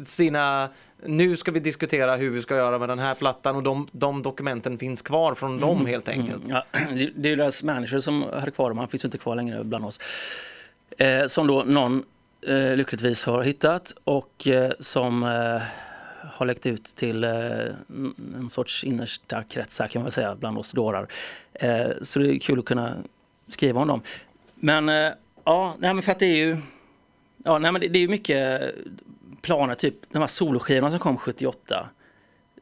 sina 0.06 0.70
nu 1.06 1.38
ska 1.38 1.52
vi 1.52 1.60
diskutera 1.60 2.16
hur 2.16 2.30
vi 2.30 2.42
ska 2.42 2.56
göra 2.56 2.80
med 2.80 2.90
den 2.90 3.00
här 3.00 3.16
plattan 3.16 3.56
och 3.56 3.64
de, 3.64 3.88
de 3.92 4.22
dokumenten 4.22 4.78
finns 4.78 5.02
kvar 5.02 5.36
från 5.36 5.60
dem 5.60 5.86
helt 5.86 6.10
enkelt. 6.10 6.44
Ja, 6.48 6.64
det 6.72 7.28
är 7.28 7.30
ju 7.30 7.36
deras 7.36 7.64
manager 7.64 8.00
som 8.00 8.26
hade 8.34 8.52
kvar 8.52 8.70
dem, 8.70 8.78
han 8.78 8.88
finns 8.88 9.06
inte 9.06 9.18
kvar 9.18 9.36
längre 9.36 9.64
bland 9.64 9.86
oss. 9.86 10.00
Eh, 10.98 11.26
som 11.26 11.48
då 11.48 11.64
någon 11.64 12.04
eh, 12.48 12.76
lyckligtvis 12.76 13.26
har 13.26 13.44
hittat 13.44 13.94
och 14.04 14.48
eh, 14.48 14.72
som 14.80 15.24
eh, 15.24 15.62
har 16.32 16.46
läckt 16.46 16.66
ut 16.66 16.84
till 16.84 17.24
eh, 17.24 17.32
en 18.36 18.50
sorts 18.50 18.84
innersta 18.84 19.44
kretsar 19.44 19.88
kan 19.88 20.02
man 20.02 20.12
säga 20.12 20.36
bland 20.36 20.58
oss 20.58 20.72
dårar. 20.72 21.08
Eh, 21.54 21.88
så 22.02 22.20
det 22.20 22.36
är 22.36 22.40
kul 22.40 22.60
att 22.60 22.66
kunna 22.66 22.98
skriva 23.48 23.82
om 23.82 23.88
dem. 23.88 24.02
Men 24.56 24.88
ja, 25.44 25.76
nej, 25.80 25.94
men 25.94 26.04
för 26.04 26.12
att 26.12 26.20
det 26.20 26.26
är 26.26 26.36
ju 26.36 26.58
Ja, 27.46 27.58
nej, 27.58 27.72
men 27.72 27.82
det, 27.82 27.88
det 27.88 28.00
är 28.00 28.02
ju 28.02 28.08
mycket 28.08 28.62
planer, 29.44 29.76
typ 29.76 29.96
de 30.12 30.20
här 30.20 30.28
soloskivorna 30.28 30.92
som 30.92 31.00
kom 31.00 31.18
78. 31.18 31.90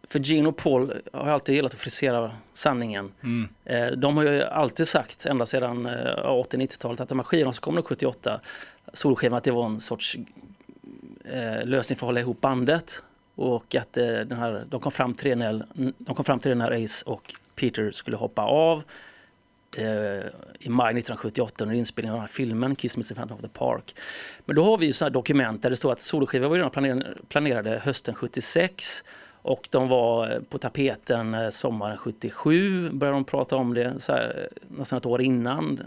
För 0.04 0.20
Gene 0.20 0.50
och 0.50 0.58
Paul 0.58 0.94
har 1.14 1.30
alltid 1.30 1.56
gillat 1.56 1.74
att 1.74 1.80
frisera 1.80 2.32
sanningen. 2.54 3.12
Mm. 3.24 3.50
Eh, 3.66 3.92
De 3.98 4.18
har 4.18 4.24
ju 4.24 4.44
alltid 4.44 4.88
sagt, 4.88 5.26
ända 5.26 5.46
sedan 5.46 5.86
eh, 5.86 5.92
80-90-talet, 5.92 7.00
att 7.02 7.10
de 7.10 7.20
här 7.20 7.24
skivorna 7.24 7.54
som 7.54 7.62
kom 7.62 7.76
då 7.76 7.84
78, 7.84 8.42
soloskivorna, 8.94 9.38
att 9.38 9.44
det 9.44 9.52
var 9.52 9.66
en 9.66 9.80
sorts 9.80 10.18
eh, 11.26 11.66
lösning 11.66 11.98
för 11.98 12.06
att 12.06 12.08
hålla 12.08 12.20
ihop 12.20 12.42
bandet. 12.42 13.04
Och 13.36 13.76
att 13.76 13.98
eh, 13.98 14.06
den 14.06 14.38
här, 14.38 14.66
de, 14.70 14.80
kom 14.82 14.92
fram 14.92 15.14
till 15.14 15.30
det 15.30 15.36
när, 15.36 15.66
de 15.98 16.16
kom 16.16 16.26
fram 16.26 16.40
till 16.40 16.50
det 16.50 16.56
när 16.56 16.84
Ace 16.84 17.06
och 17.06 17.34
Peter 17.56 17.92
skulle 17.92 18.18
hoppa 18.18 18.42
av 18.42 18.78
eh, 18.78 18.84
Eh, 19.78 20.26
i 20.60 20.70
maj 20.70 20.92
1978 20.94 21.64
under 21.64 21.76
inspelningen 21.76 22.14
av 22.14 22.18
den 22.18 22.22
här 22.22 22.34
filmen 22.34 22.76
Kiss 22.76 22.98
Me 22.98 23.04
Phantom 23.16 23.36
of 23.36 23.42
the 23.42 23.48
Park. 23.48 23.96
Men 24.46 24.56
då 24.56 24.64
har 24.64 24.78
vi 24.78 24.86
ju 24.86 24.94
sådana 24.94 25.14
dokument 25.14 25.62
där 25.62 25.70
det 25.70 25.76
står 25.76 25.92
att 25.92 26.02
soloskivan 26.02 26.50
var 26.50 26.58
redan 26.58 27.04
planerade, 27.28 27.82
hösten 27.84 28.16
76 28.16 29.04
och 29.42 29.68
de 29.72 29.90
var 29.90 30.32
eh, 30.32 30.40
på 30.42 30.58
tapeten 30.58 31.34
eh, 31.34 31.50
sommaren 31.50 31.98
77, 31.98 32.90
började 32.90 33.18
de 33.18 33.24
prata 33.24 33.56
om 33.56 33.74
det 33.74 34.00
så 34.00 34.12
här, 34.12 34.50
nästan 34.68 34.98
ett 34.98 35.06
år 35.06 35.22
innan. 35.22 35.84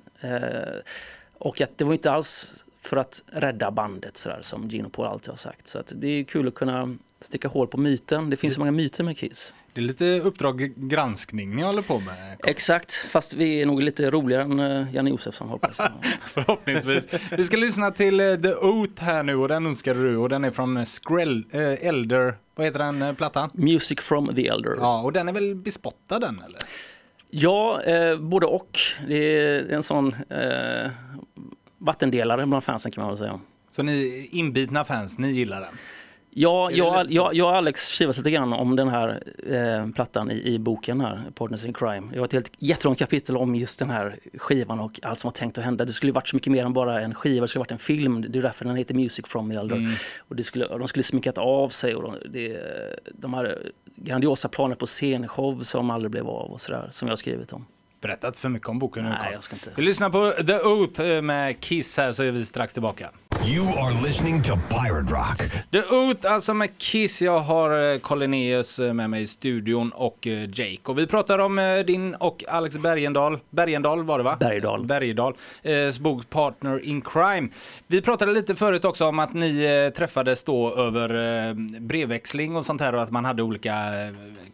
Och 1.39 1.61
att 1.61 1.79
det 1.79 1.85
var 1.85 1.93
inte 1.93 2.11
alls 2.11 2.65
för 2.81 2.97
att 2.97 3.23
rädda 3.27 3.71
bandet 3.71 4.17
så 4.17 4.29
där, 4.29 4.39
som 4.43 4.69
Gino 4.69 4.89
Paul 4.89 5.07
alltid 5.07 5.29
har 5.29 5.37
sagt. 5.37 5.69
Så 5.69 5.79
att 5.79 5.93
det 5.97 6.09
är 6.09 6.25
kul 6.25 6.49
att 6.49 6.55
kunna 6.55 6.97
sticka 7.25 7.49
hål 7.49 7.67
på 7.67 7.77
myten. 7.79 8.31
Det 8.31 8.37
finns 8.37 8.55
så 8.55 8.61
många 8.61 8.73
myter 8.73 9.05
med 9.05 9.19
Kiss. 9.19 9.55
Det 9.73 9.81
är 9.81 9.83
lite 9.83 10.21
uppdrag 10.21 10.73
granskning 10.77 11.57
ni 11.57 11.63
håller 11.63 11.83
på 11.83 11.99
med. 12.01 12.37
Exakt, 12.45 12.95
fast 12.95 13.33
vi 13.35 13.63
är 13.63 13.67
nog 13.67 13.83
lite 13.83 14.11
roligare 14.11 14.43
än 14.43 14.61
eh, 14.61 14.95
Janne 14.95 15.11
Josefsson 15.11 15.49
hoppas 15.49 15.79
jag. 15.79 15.91
Förhoppningsvis. 16.27 17.09
Vi 17.31 17.45
ska 17.45 17.57
lyssna 17.57 17.91
till 17.91 18.21
eh, 18.21 18.35
The 18.35 18.55
Oath 18.55 19.03
här 19.03 19.23
nu 19.23 19.37
och 19.37 19.49
den 19.49 19.67
önskade 19.67 20.03
du 20.03 20.17
och 20.17 20.29
den 20.29 20.45
är 20.45 20.51
från 20.51 20.77
eh, 20.77 20.85
Skrell, 20.85 21.45
eh, 21.51 21.87
Elder, 21.89 22.37
vad 22.55 22.67
heter 22.67 22.79
den 22.79 23.17
plattan? 23.17 23.51
Music 23.55 24.01
from 24.01 24.35
the 24.35 24.47
Elder. 24.49 24.77
Ja, 24.79 25.03
och 25.03 25.13
den 25.13 25.29
är 25.29 25.33
väl 25.33 25.55
bespottad 25.55 26.19
den 26.19 26.43
eller? 26.47 26.61
Ja, 27.31 27.83
eh, 27.83 28.19
både 28.19 28.47
och. 28.47 28.79
Det 29.09 29.17
är 29.17 29.69
en 29.71 29.83
sån 29.83 30.15
eh, 30.31 30.91
vattendelare 31.79 32.47
bland 32.47 32.65
fansen 32.65 32.93
kan 32.93 33.03
man 33.03 33.11
väl 33.11 33.19
säga. 33.19 33.41
Så 33.71 33.83
ni 33.83 34.29
inbitna 34.33 34.85
fans, 34.85 35.19
ni 35.19 35.31
gillar 35.31 35.61
den? 35.61 35.75
Ja, 36.37 36.71
jag, 36.71 37.07
jag, 37.09 37.35
jag 37.35 37.49
och 37.49 37.57
Alex 37.57 37.89
kivas 37.89 38.17
lite 38.17 38.31
grann 38.31 38.53
om 38.53 38.77
den 38.77 38.89
här 38.89 39.23
eh, 39.51 39.91
plattan 39.91 40.31
i, 40.31 40.55
i 40.55 40.59
boken 40.59 41.01
här, 41.01 41.25
Partners 41.35 41.65
in 41.65 41.73
Crime. 41.73 42.13
Det 42.13 42.19
var 42.19 42.25
ett 42.25 42.33
helt 42.33 42.53
jättelångt 42.59 42.99
kapitel 42.99 43.37
om 43.37 43.55
just 43.55 43.79
den 43.79 43.91
här 43.91 44.19
skivan 44.35 44.81
och 44.81 45.01
allt 45.03 45.21
som 45.21 45.29
var 45.29 45.33
tänkt 45.33 45.59
att 45.59 45.65
hända. 45.65 45.85
Det 45.85 45.93
skulle 45.93 46.13
varit 46.13 46.29
så 46.29 46.37
mycket 46.37 46.53
mer 46.53 46.65
än 46.65 46.73
bara 46.73 47.01
en 47.01 47.15
skiva, 47.15 47.41
det 47.41 47.49
skulle 47.49 47.61
varit 47.61 47.73
en 47.73 47.79
film. 47.79 48.27
Det 48.29 48.39
är 48.39 48.43
därför 48.43 48.65
den 48.65 48.77
heter 48.77 48.95
Music 48.95 49.27
from 49.29 49.51
the 49.51 49.57
Elder. 49.57 49.77
Mm. 49.77 49.93
Och, 50.19 50.37
det 50.37 50.43
skulle, 50.43 50.67
de 50.67 50.89
skulle 50.89 51.03
sminkat 51.03 51.39
av 51.39 51.69
sig 51.69 51.95
och 51.95 52.03
de, 52.03 52.15
det, 52.31 52.59
de 53.13 53.35
hade 53.35 53.59
grandiosa 53.97 54.49
planer 54.49 54.75
på 54.75 54.87
scenshow 54.87 55.61
som 55.63 55.91
aldrig 55.91 56.11
blev 56.11 56.29
av 56.29 56.51
och 56.51 56.61
sådär, 56.61 56.89
som 56.91 57.09
jag 57.09 57.13
har 57.13 57.17
skrivit 57.17 57.53
om. 57.53 57.67
Berättat 58.01 58.37
för 58.37 58.49
mycket 58.49 58.69
om 58.69 58.79
boken 58.79 59.05
nu 59.05 59.11
Nej, 59.11 59.33
jag 59.33 59.45
ska 59.45 59.57
inte. 59.57 59.71
Vi 59.77 59.83
lyssnar 59.83 60.11
på 60.11 60.43
The 60.43 60.59
Oath 60.59 61.01
eh, 61.01 61.23
med 61.23 61.61
Kiss 61.61 61.97
här 61.97 62.13
så 62.13 62.23
är 62.23 62.31
vi 62.31 62.45
strax 62.45 62.73
tillbaka. 62.73 63.11
You 63.47 63.67
are 63.67 64.07
listening 64.07 64.43
to 64.43 64.59
Pirate 64.69 65.13
Rock. 65.13 65.51
The 65.73 65.83
Oath, 65.83 66.33
alltså 66.33 66.55
med 66.55 66.79
Kiss. 66.79 67.23
Jag 67.23 67.41
har 67.41 67.93
eh, 67.93 67.99
Collineus 67.99 68.79
eh, 68.79 68.93
med 68.93 69.11
mig 69.11 69.23
i 69.23 69.27
studion 69.27 69.91
och 69.91 70.27
eh, 70.27 70.49
Jake. 70.53 70.81
Och 70.85 70.99
vi 70.99 71.07
pratar 71.07 71.39
om 71.39 71.83
din 71.87 72.15
och 72.15 72.45
Alex 72.49 72.79
Bergendal. 72.79 73.39
Bergendal 73.51 74.05
var 74.05 74.19
det 74.19 74.25
va? 74.25 74.37
Bergdahl. 74.41 74.87
Bergdahl. 74.87 75.35
Eh, 75.63 75.75
bok 76.01 76.31
Partner 76.31 76.85
in 76.85 77.01
Crime. 77.01 77.49
Vi 77.87 78.03
pratade 78.03 78.33
lite 78.33 78.57
förut 78.57 78.85
också 78.85 79.07
om 79.07 79.19
att 79.19 79.35
ni 79.35 79.91
träffades 79.97 80.45
då 80.45 80.77
över 80.77 81.55
brevväxling 81.81 82.57
och 82.57 82.65
sånt 82.65 82.81
här 82.81 82.95
och 82.95 83.03
att 83.03 83.11
man 83.11 83.25
hade 83.25 83.43
olika 83.43 83.75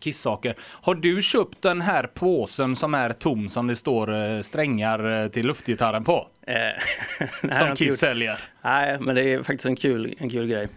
Kiss-saker. 0.00 0.54
Har 0.60 0.94
du 0.94 1.22
köpt 1.22 1.62
den 1.62 1.80
här 1.80 2.06
påsen 2.06 2.76
som 2.76 2.94
är 2.94 3.12
tom 3.12 3.48
som 3.48 3.66
det 3.66 3.76
står 3.76 4.42
strängar 4.42 5.28
till 5.28 5.46
luftgitarren 5.46 6.04
på? 6.04 6.26
Eh, 6.46 7.50
Som 7.58 7.76
Kiss 7.76 7.98
säljer. 7.98 8.40
Nej, 8.62 8.96
men 9.00 9.14
det 9.14 9.22
är 9.32 9.38
faktiskt 9.38 9.66
en 9.66 9.76
kul, 9.76 10.14
en 10.18 10.30
kul 10.30 10.46
grej. 10.46 10.68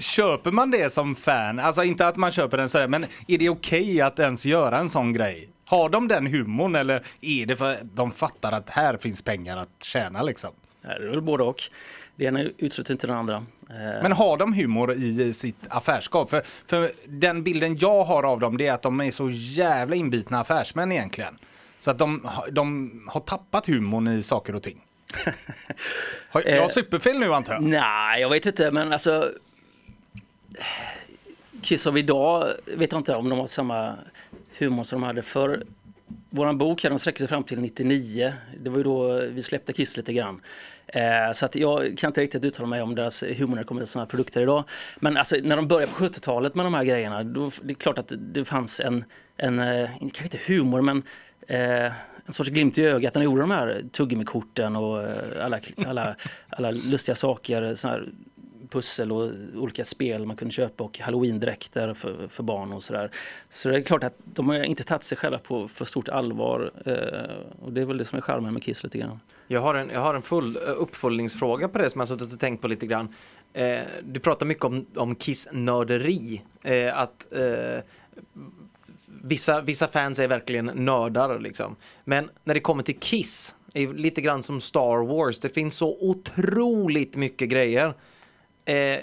Köper 0.00 0.50
man 0.50 0.70
det 0.70 0.92
som 0.92 1.14
fan? 1.14 1.58
Alltså 1.58 1.84
inte 1.84 2.06
att 2.06 2.16
man 2.16 2.30
köper 2.30 2.56
den 2.56 2.68
sådär, 2.68 2.88
men 2.88 3.06
är 3.28 3.38
det 3.38 3.48
okej 3.48 4.00
att 4.00 4.18
ens 4.18 4.46
göra 4.46 4.78
en 4.78 4.88
sån 4.88 5.12
grej? 5.12 5.48
Har 5.64 5.88
de 5.88 6.08
den 6.08 6.26
humorn 6.26 6.74
eller 6.74 7.02
är 7.20 7.46
det 7.46 7.56
för 7.56 7.72
att 7.72 7.96
de 7.96 8.12
fattar 8.12 8.52
att 8.52 8.70
här 8.70 8.96
finns 8.96 9.22
pengar 9.22 9.56
att 9.56 9.82
tjäna 9.82 10.22
liksom? 10.22 10.50
Det 10.82 10.88
är 10.88 11.00
väl 11.10 11.20
både 11.22 11.42
och. 11.44 11.62
Det 12.16 12.24
ena 12.24 12.40
utesluter 12.40 12.92
inte 12.92 13.06
den 13.06 13.16
andra. 13.16 13.36
Eh, 13.70 14.02
Men 14.02 14.12
har 14.12 14.36
de 14.36 14.52
humor 14.54 14.92
i 14.92 15.32
sitt 15.32 15.66
affärskap? 15.68 16.30
För, 16.30 16.42
för 16.66 16.92
den 17.06 17.42
bilden 17.42 17.76
jag 17.76 18.04
har 18.04 18.22
av 18.22 18.40
dem 18.40 18.56
det 18.56 18.66
är 18.66 18.72
att 18.72 18.82
de 18.82 19.00
är 19.00 19.10
så 19.10 19.30
jävla 19.30 19.96
inbitna 19.96 20.40
affärsmän 20.40 20.92
egentligen. 20.92 21.38
Så 21.80 21.90
att 21.90 21.98
de, 21.98 22.24
har- 22.24 22.50
de 22.50 22.90
har 23.12 23.20
tappat 23.20 23.66
humorn 23.66 24.08
i 24.08 24.22
saker 24.22 24.54
och 24.54 24.62
ting. 24.62 24.80
Har 26.28 26.42
jag 26.46 26.56
Eh, 26.62 26.68
superfel 26.68 27.18
nu 27.18 27.34
antar 27.34 27.52
jag? 27.54 27.62
Nej, 27.62 28.20
jag 28.20 28.30
vet 28.30 28.46
inte, 28.46 28.70
men 28.70 28.92
alltså... 28.92 29.30
Kiss 31.62 31.86
av 31.86 31.98
idag 31.98 32.48
vet 32.76 32.92
jag 32.92 32.98
inte 33.00 33.14
om 33.14 33.28
de 33.28 33.38
har 33.38 33.46
samma 33.46 33.94
humor 34.58 34.82
som 34.84 35.00
de 35.00 35.06
hade 35.06 35.22
förr. 35.22 35.62
Vår 36.30 36.52
bok 36.52 36.82
här, 36.82 36.90
de 36.90 36.98
sträcker 36.98 37.18
sig 37.18 37.28
fram 37.28 37.44
till 37.44 37.60
99. 37.60 38.32
Det 38.60 38.70
var 38.70 38.76
ju 38.78 38.82
då 38.84 39.20
vi 39.20 39.42
släppte 39.42 39.72
Kiss 39.72 39.96
lite 39.96 40.12
grann. 40.12 40.40
Eh, 40.86 41.32
så 41.34 41.46
att 41.46 41.54
jag 41.56 41.98
kan 41.98 42.08
inte 42.10 42.20
riktigt 42.20 42.44
uttala 42.44 42.66
mig 42.68 42.82
om 42.82 42.94
deras 42.94 43.22
humor 43.22 43.54
när 43.56 43.62
det 43.62 43.64
kommer 43.64 43.80
till 43.80 43.88
sådana 43.88 44.06
produkter 44.06 44.42
idag. 44.42 44.64
Men 44.96 45.16
alltså, 45.16 45.36
när 45.42 45.56
de 45.56 45.68
började 45.68 45.92
på 45.92 46.04
70-talet 46.04 46.54
med 46.54 46.66
de 46.66 46.74
här 46.74 46.84
grejerna, 46.84 47.22
då 47.24 47.50
det 47.62 47.72
är 47.72 47.74
klart 47.74 47.98
att 47.98 48.12
det 48.18 48.44
fanns 48.44 48.80
en, 48.80 49.04
en 49.36 49.58
eh, 49.58 49.90
kanske 49.98 50.24
inte 50.24 50.38
humor, 50.46 50.82
men 50.82 51.02
eh, 51.46 51.92
en 52.26 52.32
sorts 52.32 52.50
glimt 52.50 52.78
i 52.78 52.84
ögat 52.84 53.14
när 53.14 53.20
de 53.20 53.24
gjorde 53.24 53.40
de 53.40 53.50
här 53.50 53.82
tuggummikorten 53.92 54.76
och 54.76 55.02
eh, 55.02 55.44
alla, 55.44 55.60
alla, 55.86 56.16
alla 56.48 56.70
lustiga 56.70 57.14
saker. 57.14 57.74
Såna 57.74 57.94
här 57.94 58.08
pussel 58.70 59.12
och 59.12 59.30
olika 59.54 59.84
spel 59.84 60.26
man 60.26 60.36
kunde 60.36 60.52
köpa 60.52 60.84
och 60.84 60.98
halloweendräkter 60.98 61.94
för, 61.94 62.28
för 62.28 62.42
barn 62.42 62.72
och 62.72 62.82
sådär. 62.82 63.10
Så 63.48 63.68
det 63.68 63.76
är 63.76 63.82
klart 63.82 64.04
att 64.04 64.14
de 64.24 64.48
har 64.48 64.64
inte 64.64 64.84
tagit 64.84 65.02
sig 65.02 65.18
själva 65.18 65.38
på 65.38 65.68
för 65.68 65.84
stort 65.84 66.08
allvar 66.08 66.70
eh, 66.86 67.64
och 67.64 67.72
det 67.72 67.80
är 67.80 67.84
väl 67.84 67.98
det 67.98 68.04
som 68.04 68.16
är 68.16 68.22
charmen 68.22 68.52
med 68.52 68.62
Kiss 68.62 68.84
lite 68.84 68.98
grann. 68.98 69.20
Jag 69.46 69.60
har 69.60 69.74
en, 69.74 69.90
jag 69.90 70.00
har 70.00 70.14
en 70.14 70.22
full 70.22 70.56
eh, 70.56 70.62
uppföljningsfråga 70.76 71.68
på 71.68 71.78
det 71.78 71.90
som 71.90 71.98
jag 71.98 72.08
suttit 72.08 72.32
och 72.32 72.40
tänkt 72.40 72.60
på 72.62 72.68
lite 72.68 72.86
grann. 72.86 73.08
Eh, 73.52 73.80
du 74.02 74.20
pratar 74.20 74.46
mycket 74.46 74.64
om, 74.64 74.86
om 74.96 75.14
Kiss-nörderi. 75.14 76.42
Eh, 76.62 76.98
att 76.98 77.32
eh, 77.32 77.82
vissa, 79.26 79.60
vissa 79.60 79.88
fans 79.88 80.18
är 80.18 80.28
verkligen 80.28 80.66
nördar 80.66 81.38
liksom. 81.38 81.76
Men 82.04 82.30
när 82.44 82.54
det 82.54 82.60
kommer 82.60 82.82
till 82.82 82.98
Kiss, 82.98 83.56
är 83.74 83.88
lite 83.88 84.20
grann 84.20 84.42
som 84.42 84.60
Star 84.60 85.06
Wars, 85.06 85.40
det 85.40 85.48
finns 85.48 85.74
så 85.74 85.96
otroligt 86.00 87.16
mycket 87.16 87.48
grejer. 87.48 87.94
Eh, 88.64 88.98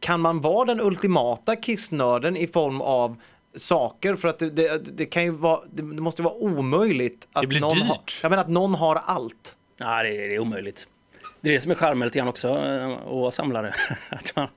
kan 0.00 0.20
man 0.20 0.40
vara 0.40 0.64
den 0.64 0.80
ultimata 0.80 1.56
Kiss-nörden 1.56 2.36
i 2.36 2.46
form 2.46 2.80
av 2.80 3.16
saker 3.56 4.16
för 4.16 4.28
att 4.28 4.38
det, 4.38 4.50
det, 4.50 4.96
det 4.96 5.06
kan 5.06 5.24
ju 5.24 5.30
vara, 5.30 5.60
det 5.72 5.82
måste 5.82 6.22
vara 6.22 6.34
omöjligt 6.34 7.28
att 7.32 7.42
Det 7.42 7.46
blir 7.46 7.60
någon 7.60 7.74
dyrt. 7.74 7.88
har, 7.88 7.98
jag 8.22 8.30
menar 8.30 8.42
att 8.42 8.48
någon 8.48 8.74
har 8.74 8.96
allt. 8.96 9.56
Ja, 9.80 10.02
det 10.02 10.08
är, 10.08 10.28
det 10.28 10.34
är 10.34 10.38
omöjligt. 10.38 10.88
Det 11.40 11.50
är 11.50 11.52
det 11.52 11.60
som 11.60 11.70
är 11.70 11.74
charmen 11.74 12.06
lite 12.08 12.18
grann 12.18 12.28
också 12.28 12.48
eh, 12.48 12.92
att 12.92 13.06
vara 13.06 13.30
samlare. 13.30 13.74
Att 14.08 14.36
man, 14.36 14.48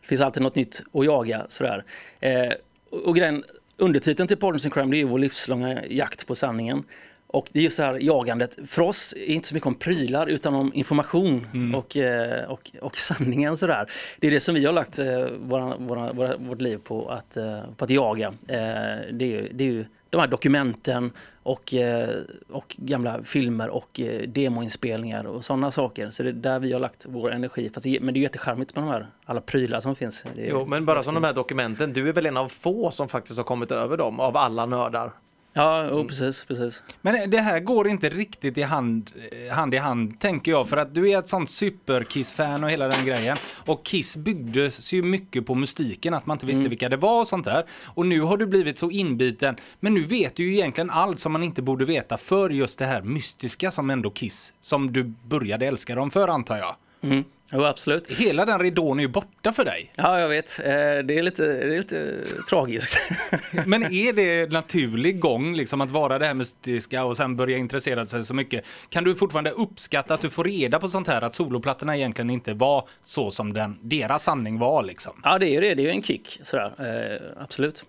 det 0.00 0.06
finns 0.06 0.20
alltid 0.20 0.42
något 0.42 0.54
nytt 0.54 0.82
att 0.92 1.04
jaga 1.04 1.46
sådär. 1.48 1.84
Eh, 2.20 2.52
och, 2.90 3.16
grejen, 3.16 3.44
undertiteln 3.76 4.28
till 4.28 4.36
Partners 4.36 4.64
in 4.64 4.70
Crime 4.70 4.90
det 4.90 4.96
är 4.96 4.98
ju 4.98 5.04
vår 5.04 5.18
livslånga 5.18 5.86
jakt 5.86 6.26
på 6.26 6.34
sanningen. 6.34 6.84
Och 7.30 7.48
det 7.52 7.58
är 7.58 7.62
ju 7.62 7.70
så 7.70 7.82
här 7.82 7.98
jagandet, 8.00 8.58
för 8.66 8.82
oss 8.82 9.14
är 9.16 9.26
det 9.26 9.32
inte 9.32 9.48
så 9.48 9.54
mycket 9.54 9.66
om 9.66 9.74
prylar 9.74 10.26
utan 10.26 10.54
om 10.54 10.74
information 10.74 11.46
och, 11.74 11.96
eh, 11.96 12.50
och, 12.50 12.70
och 12.80 12.96
sanningen 12.96 13.56
sådär. 13.56 13.90
Det 14.20 14.26
är 14.26 14.30
det 14.30 14.40
som 14.40 14.54
vi 14.54 14.66
har 14.66 14.72
lagt 14.72 14.98
eh, 14.98 15.26
våra, 15.40 15.76
våra, 15.76 16.12
våra, 16.12 16.36
vårt 16.36 16.60
liv 16.60 16.78
på 16.84 17.10
att, 17.10 17.36
eh, 17.36 17.60
på 17.76 17.84
att 17.84 17.90
jaga. 17.90 18.34
Det, 18.46 18.54
är, 18.54 19.48
det 19.52 19.64
är 19.64 19.68
ju 19.68 19.84
de 20.10 20.20
här 20.20 20.26
dokumenten 20.26 21.12
och, 21.42 21.74
eh, 21.74 22.22
och 22.48 22.76
gamla 22.78 23.22
filmer 23.22 23.68
och 23.68 24.00
eh, 24.00 24.28
demoinspelningar 24.28 25.24
och 25.24 25.44
sådana 25.44 25.70
saker. 25.70 26.10
Så 26.10 26.22
det 26.22 26.28
är 26.28 26.32
där 26.32 26.58
vi 26.58 26.72
har 26.72 26.80
lagt 26.80 27.06
vår 27.08 27.32
energi. 27.32 27.70
Fast 27.74 27.84
det, 27.84 28.00
men 28.00 28.14
det 28.14 28.20
är 28.20 28.22
jättecharmigt 28.22 28.76
med 28.76 28.84
de 28.84 28.90
här 28.90 29.06
alla 29.24 29.40
prylar 29.40 29.80
som 29.80 29.96
finns. 29.96 30.24
Jo, 30.36 30.66
men 30.66 30.84
bara 30.86 31.02
som 31.02 31.14
de 31.14 31.24
här 31.24 31.34
dokumenten, 31.34 31.92
du 31.92 32.08
är 32.08 32.12
väl 32.12 32.26
en 32.26 32.36
av 32.36 32.48
få 32.48 32.90
som 32.90 33.08
faktiskt 33.08 33.36
har 33.36 33.44
kommit 33.44 33.70
över 33.70 33.96
dem 33.96 34.20
av 34.20 34.36
alla 34.36 34.66
nördar. 34.66 35.12
Ja, 35.52 35.88
jo, 35.90 36.04
precis, 36.04 36.44
precis. 36.44 36.82
Men 37.02 37.30
det 37.30 37.40
här 37.40 37.60
går 37.60 37.88
inte 37.88 38.08
riktigt 38.08 38.58
i 38.58 38.62
hand, 38.62 39.10
hand 39.52 39.74
i 39.74 39.76
hand, 39.76 40.20
tänker 40.20 40.50
jag. 40.50 40.68
För 40.68 40.76
att 40.76 40.94
du 40.94 41.10
är 41.10 41.18
ett 41.18 41.28
sånt 41.28 41.50
super-Kiss-fan 41.50 42.64
och 42.64 42.70
hela 42.70 42.88
den 42.88 43.04
grejen. 43.04 43.38
Och 43.66 43.84
Kiss 43.84 44.16
byggdes 44.16 44.92
ju 44.92 45.02
mycket 45.02 45.46
på 45.46 45.54
mystiken, 45.54 46.14
att 46.14 46.26
man 46.26 46.34
inte 46.34 46.46
visste 46.46 46.68
vilka 46.68 46.88
det 46.88 46.96
var 46.96 47.20
och 47.20 47.28
sånt 47.28 47.44
där. 47.44 47.64
Och 47.84 48.06
nu 48.06 48.20
har 48.20 48.36
du 48.36 48.46
blivit 48.46 48.78
så 48.78 48.90
inbiten. 48.90 49.56
Men 49.80 49.94
nu 49.94 50.04
vet 50.04 50.36
du 50.36 50.42
ju 50.42 50.54
egentligen 50.54 50.90
allt 50.90 51.18
som 51.18 51.32
man 51.32 51.42
inte 51.42 51.62
borde 51.62 51.84
veta 51.84 52.16
för 52.16 52.50
just 52.50 52.78
det 52.78 52.86
här 52.86 53.02
mystiska 53.02 53.70
som 53.70 53.90
ändå 53.90 54.10
Kiss, 54.10 54.52
som 54.60 54.92
du 54.92 55.04
började 55.04 55.66
älska 55.66 55.94
dem 55.94 56.10
för 56.10 56.28
antar 56.28 56.56
jag. 56.56 56.76
Mm. 57.00 57.24
Jo, 57.52 57.64
absolut. 57.64 58.08
Hela 58.08 58.44
den 58.44 58.58
ridån 58.60 58.98
är 58.98 59.02
ju 59.02 59.08
borta 59.08 59.52
för 59.52 59.64
dig. 59.64 59.92
Ja, 59.96 60.20
jag 60.20 60.28
vet. 60.28 60.58
Eh, 60.58 60.64
Det 60.66 61.18
är 61.18 61.22
lite, 61.22 61.44
det 61.44 61.74
är 61.74 61.78
lite 61.78 62.24
tragiskt. 62.50 62.98
Men 63.66 63.82
är 63.82 64.12
det 64.12 64.52
naturlig 64.52 65.20
gång 65.20 65.54
liksom 65.54 65.80
att 65.80 65.90
vara 65.90 66.18
det 66.18 66.26
här 66.26 66.34
mystiska 66.34 67.04
och 67.04 67.16
sen 67.16 67.36
börja 67.36 67.58
intressera 67.58 68.06
sig 68.06 68.24
så 68.24 68.34
mycket? 68.34 68.64
Kan 68.88 69.04
du 69.04 69.16
fortfarande 69.16 69.50
uppskatta 69.50 70.14
att 70.14 70.20
du 70.20 70.30
får 70.30 70.44
reda 70.44 70.78
på 70.78 70.88
sånt 70.88 71.08
här 71.08 71.22
att 71.22 71.34
soloplattorna 71.34 71.96
egentligen 71.96 72.30
inte 72.30 72.54
var 72.54 72.88
så 73.02 73.30
som 73.30 73.52
den, 73.54 73.78
deras 73.82 74.22
sanning 74.24 74.58
var 74.58 74.82
liksom? 74.82 75.20
Ja, 75.24 75.38
det 75.38 75.46
är 75.46 75.50
ju 75.52 75.60
det. 75.60 75.74
Det 75.74 75.82
är 75.82 75.84
ju 75.84 75.90
en 75.90 76.02
kick. 76.02 76.38
Sådär. 76.42 76.72
Eh, 76.78 77.42
absolut. 77.42 77.84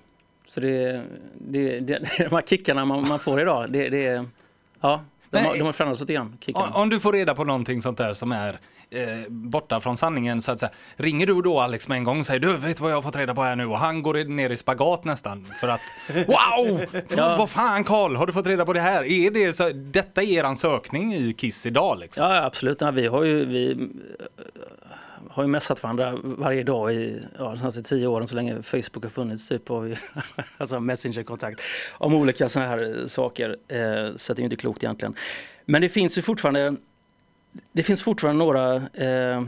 Så 0.47 0.59
det, 0.59 1.03
det, 1.33 1.79
det, 1.79 1.99
de 2.17 2.31
här 2.35 2.41
kickarna 2.41 2.85
man, 2.85 3.07
man 3.07 3.19
får 3.19 3.41
idag, 3.41 3.71
det, 3.71 3.89
det 3.89 4.05
är... 4.07 4.25
Ja, 4.81 5.03
de, 5.29 5.37
har, 5.39 5.53
de 5.53 5.61
har 5.61 5.71
förändrats 5.71 6.01
lite 6.01 6.13
grann, 6.13 6.37
kickarna. 6.39 6.69
Om, 6.73 6.89
du 6.89 6.99
får 6.99 7.13
reda 7.13 7.35
på 7.35 7.43
någonting 7.43 7.81
sånt 7.81 7.97
där 7.97 8.13
som 8.13 8.31
är 8.31 8.59
eh, 8.89 9.29
borta 9.29 9.79
från 9.79 9.97
sanningen 9.97 10.41
så 10.41 10.51
att 10.51 10.59
säga. 10.59 10.71
Ringer 10.95 11.27
du 11.27 11.41
då 11.41 11.59
Alex 11.59 11.87
med 11.87 11.97
en 11.97 12.03
gång 12.03 12.19
och 12.19 12.25
säger 12.25 12.39
du 12.39 12.57
vet 12.57 12.79
vad 12.79 12.91
jag 12.91 12.95
har 12.97 13.01
fått 13.01 13.15
reda 13.15 13.35
på 13.35 13.41
här 13.41 13.55
nu 13.55 13.65
och 13.65 13.77
han 13.77 14.01
går 14.01 14.23
ner 14.23 14.49
i 14.49 14.57
spagat 14.57 15.05
nästan 15.05 15.45
för 15.59 15.67
att 15.67 15.81
wow! 16.27 16.85
Ja. 17.17 17.35
Vad 17.37 17.49
fan 17.49 17.83
Karl, 17.83 18.15
har 18.15 18.27
du 18.27 18.33
fått 18.33 18.47
reda 18.47 18.65
på 18.65 18.73
det 18.73 18.79
här? 18.79 19.03
Är 19.03 19.31
det 19.31 19.53
så, 19.53 19.69
detta 19.73 20.21
är 20.21 20.27
eran 20.27 20.57
sökning 20.57 21.13
i 21.13 21.33
Kiss 21.33 21.65
idag 21.65 21.99
liksom? 21.99 22.25
Ja, 22.25 22.43
absolut. 22.43 22.81
Ja, 22.81 22.91
vi 22.91 23.07
har 23.07 23.23
ju, 23.23 23.45
vi, 23.45 23.89
har 25.39 25.43
ju 25.43 25.51
messat 25.51 25.83
varandra 25.83 26.17
varje 26.23 26.63
dag 26.63 26.93
i 26.93 27.21
ja, 27.37 27.43
de 27.43 27.57
senaste 27.57 27.83
tio 27.83 28.07
åren, 28.07 28.27
så 28.27 28.35
länge 28.35 28.61
Facebook 28.63 29.03
har 29.03 29.09
funnits. 29.09 29.49
Typ, 29.49 29.69
av 29.69 29.95
alltså 30.57 30.79
messengerkontakt 30.79 31.61
om 31.91 32.13
olika 32.13 32.49
sådana 32.49 32.69
här 32.69 32.99
eh, 33.01 33.05
saker. 33.07 33.49
Eh, 33.67 34.15
så 34.15 34.33
det 34.33 34.39
är 34.39 34.41
ju 34.41 34.43
inte 34.43 34.55
klokt 34.55 34.83
egentligen. 34.83 35.15
Men 35.65 35.81
det 35.81 35.89
finns 35.89 36.17
ju 36.17 36.21
fortfarande, 36.21 36.75
det 37.71 37.83
finns 37.83 38.03
fortfarande 38.03 38.39
några 38.45 38.75
eh, 38.75 39.37
eh, 39.37 39.43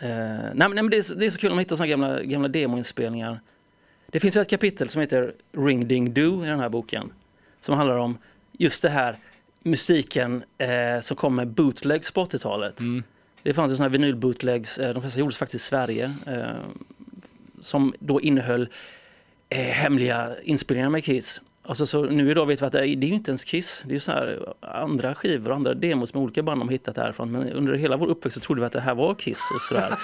nej, 0.00 0.52
men- 0.54 0.56
nej, 0.58 0.68
men 0.82 0.90
det, 0.90 0.96
är, 0.96 1.02
så- 1.02 1.14
det 1.14 1.26
är 1.26 1.30
så 1.30 1.38
kul 1.38 1.52
att 1.52 1.60
hitta 1.60 1.76
sådana 1.76 1.90
gamla, 1.90 2.22
gamla 2.22 2.48
demoinspelningar. 2.48 3.40
Det 4.06 4.20
finns 4.20 4.36
ju 4.36 4.40
ett 4.40 4.50
kapitel 4.50 4.88
som 4.88 5.00
heter 5.00 5.34
Ring 5.52 5.88
Ding 5.88 6.14
Do 6.14 6.44
i 6.44 6.48
den 6.48 6.60
här 6.60 6.68
boken. 6.68 7.12
Som 7.60 7.74
handlar 7.76 7.96
om 7.96 8.18
just 8.52 8.82
det 8.82 8.88
här 8.90 9.16
mystiken 9.62 10.42
eh, 10.58 11.00
som 11.00 11.16
kom 11.16 11.34
med 11.36 11.48
bootlegs 11.48 12.10
på 12.10 12.24
80-talet. 12.24 12.80
Mm. 12.80 13.02
Det 13.42 13.54
fanns 13.54 13.72
ju 13.72 13.76
sådana 13.76 13.90
här 13.90 13.98
vinylbootlegs, 13.98 14.78
eh, 14.78 14.94
de 14.94 15.00
flesta 15.00 15.20
gjordes 15.20 15.36
faktiskt 15.36 15.64
i 15.64 15.68
Sverige. 15.68 16.14
Eh, 16.26 16.54
som 17.60 17.94
då 17.98 18.20
innehöll 18.20 18.68
eh, 19.48 19.58
hemliga 19.58 20.28
inspelningar 20.42 20.90
med 20.90 21.04
Kiss. 21.04 21.40
Alltså, 21.62 21.86
så 21.86 22.04
nu 22.04 22.30
idag 22.30 22.46
vet 22.46 22.62
vi 22.62 22.66
att 22.66 22.72
det 22.72 22.78
är, 22.78 22.96
det 22.96 23.06
är 23.06 23.08
ju 23.08 23.14
inte 23.14 23.30
ens 23.30 23.44
Kiss. 23.44 23.82
Det 23.86 23.90
är 23.90 23.94
ju 23.94 24.00
så 24.00 24.12
här 24.12 24.54
andra 24.60 25.14
skivor 25.14 25.50
och 25.50 25.56
andra 25.56 25.74
demos 25.74 26.14
med 26.14 26.22
olika 26.22 26.42
band 26.42 26.60
de 26.60 26.68
hittat 26.68 26.96
härifrån. 26.96 27.32
Men 27.32 27.52
under 27.52 27.74
hela 27.74 27.96
vår 27.96 28.06
uppväxt 28.06 28.34
så 28.34 28.40
trodde 28.40 28.60
vi 28.60 28.66
att 28.66 28.72
det 28.72 28.80
här 28.80 28.94
var 28.94 29.14
Kiss 29.14 29.42
och 29.54 29.62
sådär. 29.62 29.94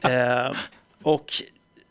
eh, 0.46 0.56
och 1.02 1.32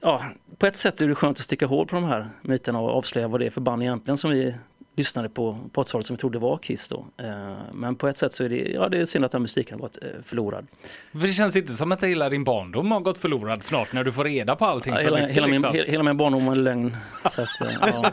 ja, 0.02 0.26
på 0.58 0.66
ett 0.66 0.76
sätt 0.76 1.02
är 1.02 1.08
det 1.08 1.16
skönt 1.16 1.38
att 1.38 1.44
sticka 1.44 1.66
hål 1.66 1.88
på 1.88 1.96
de 1.96 2.04
här 2.04 2.30
myterna 2.42 2.80
och 2.80 2.90
avslöja 2.90 3.28
vad 3.28 3.40
det 3.40 3.46
är 3.46 3.52
för 3.52 3.62
band 3.62 3.84
egentligen 3.84 4.18
som 4.18 4.32
vi 4.32 4.56
lyssnade 4.95 5.29
på 5.29 5.60
på 5.73 5.84
80-talet 5.84 6.05
som 6.05 6.15
vi 6.15 6.19
trodde 6.19 6.39
var 6.39 6.58
Kiss 6.58 6.89
då. 6.89 7.05
Eh, 7.17 7.53
men 7.73 7.95
på 7.95 8.08
ett 8.08 8.17
sätt 8.17 8.34
så 8.34 8.43
är 8.43 8.49
det, 8.49 8.55
ja, 8.55 8.89
det 8.89 8.97
är 9.01 9.05
synd 9.05 9.25
att 9.25 9.31
den 9.31 9.41
musiken 9.41 9.73
har 9.73 9.81
gått 9.81 9.97
eh, 10.01 10.08
förlorad. 10.23 10.67
För 11.12 11.19
det 11.27 11.34
känns 11.34 11.55
inte 11.55 11.73
som 11.73 11.91
att 11.91 12.03
hela 12.03 12.29
din 12.29 12.43
barndom 12.43 12.91
har 12.91 12.99
gått 12.99 13.17
förlorad 13.17 13.63
snart 13.63 13.93
när 13.93 14.03
du 14.03 14.12
får 14.12 14.23
reda 14.23 14.55
på 14.55 14.65
allting 14.65 14.93
Ja, 14.93 14.99
hela, 14.99 15.17
mycket, 15.17 15.36
hela, 15.36 15.47
min, 15.47 15.62
liksom. 15.62 15.75
he- 15.79 15.86
hela 15.91 16.03
min 16.03 16.17
barndom 16.17 16.45
var 16.45 16.53
en 16.53 16.63
lögn. 16.63 16.97
Så 17.31 17.41
att, 17.41 17.62
eh, 17.62 17.67
ja. 17.81 18.12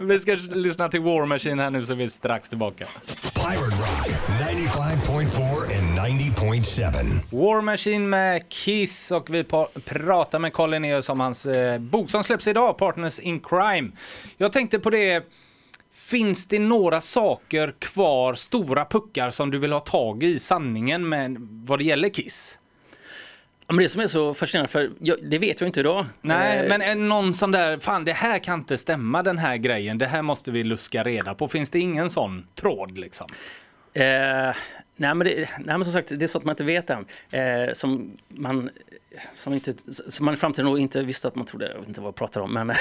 Vi 0.00 0.20
ska 0.20 0.34
lyssna 0.54 0.88
till 0.88 1.00
War 1.00 1.26
Machine 1.26 1.58
här 1.62 1.70
nu 1.70 1.82
så 1.82 1.92
är 1.92 1.96
vi 1.96 2.08
strax 2.08 2.48
tillbaka. 2.48 2.86
Pirate 3.34 3.58
Rock 3.60 4.10
95.4 4.74 5.78
and 5.78 5.98
90.7. 6.20 7.20
War 7.30 7.60
Machine 7.60 8.08
med 8.08 8.48
Kiss 8.48 9.10
och 9.10 9.34
vi 9.34 9.44
pratar 9.84 10.38
med 10.38 10.52
Carl 10.52 10.70
Linnaeus 10.70 11.08
om 11.08 11.20
hans 11.20 11.46
bok 11.78 12.10
som 12.10 12.24
släpps 12.24 12.46
idag, 12.46 12.78
Partners 12.78 13.18
in 13.18 13.40
Crime. 13.40 13.90
Jag 14.36 14.52
tänkte 14.52 14.78
på 14.78 14.90
det, 14.90 15.24
finns 15.94 16.46
det 16.46 16.58
några 16.58 17.00
saker 17.00 17.74
kvar, 17.78 18.34
stora 18.34 18.84
puckar 18.84 19.30
som 19.30 19.50
du 19.50 19.58
vill 19.58 19.72
ha 19.72 19.80
tag 19.80 20.22
i 20.22 20.38
sanningen 20.38 21.08
med 21.08 21.36
vad 21.38 21.78
det 21.78 21.84
gäller 21.84 22.08
Kiss? 22.08 22.58
Men 23.66 23.76
det 23.76 23.88
som 23.88 24.00
är 24.00 24.06
så 24.06 24.34
fascinerande, 24.34 24.68
för 24.72 24.90
jag, 24.98 25.18
det 25.22 25.38
vet 25.38 25.60
jag 25.60 25.68
inte 25.68 25.80
idag. 25.80 26.06
Nej, 26.20 26.58
Eh, 26.58 26.68
men 26.68 26.82
är 26.82 26.94
någon 26.94 27.34
sån 27.34 27.50
där, 27.50 27.78
fan 27.78 28.04
det 28.04 28.12
här 28.12 28.38
kan 28.38 28.58
inte 28.58 28.78
stämma 28.78 29.22
den 29.22 29.38
här 29.38 29.56
grejen, 29.56 29.98
det 29.98 30.06
här 30.06 30.22
måste 30.22 30.50
vi 30.50 30.64
luska 30.64 31.02
reda 31.02 31.34
på. 31.34 31.48
Finns 31.48 31.70
det 31.70 31.78
ingen 31.78 32.10
sån 32.10 32.46
tråd 32.54 32.98
liksom? 32.98 33.26
Eh, 33.92 34.02
nej, 34.96 35.14
men 35.14 35.18
det, 35.18 35.36
nej 35.36 35.48
men 35.58 35.84
som 35.84 35.92
sagt, 35.92 36.08
det 36.08 36.24
är 36.24 36.26
så 36.26 36.38
att 36.38 36.44
man 36.44 36.52
inte 36.52 36.64
vet 36.64 36.90
än. 36.90 37.06
Eh, 37.30 37.72
som 37.72 38.16
man 38.28 38.70
som, 39.32 39.54
inte, 39.54 39.74
som 39.92 40.24
man 40.24 40.34
i 40.34 40.36
framtiden 40.36 40.66
nog 40.66 40.78
inte 40.78 41.02
visste 41.02 41.28
att 41.28 41.34
man 41.34 41.46
trodde, 41.46 41.68
jag 41.72 41.78
vet 41.78 41.88
inte 41.88 42.00
vad 42.00 42.08
jag 42.08 42.14
pratar 42.14 42.40
om, 42.40 42.52
men 42.52 42.72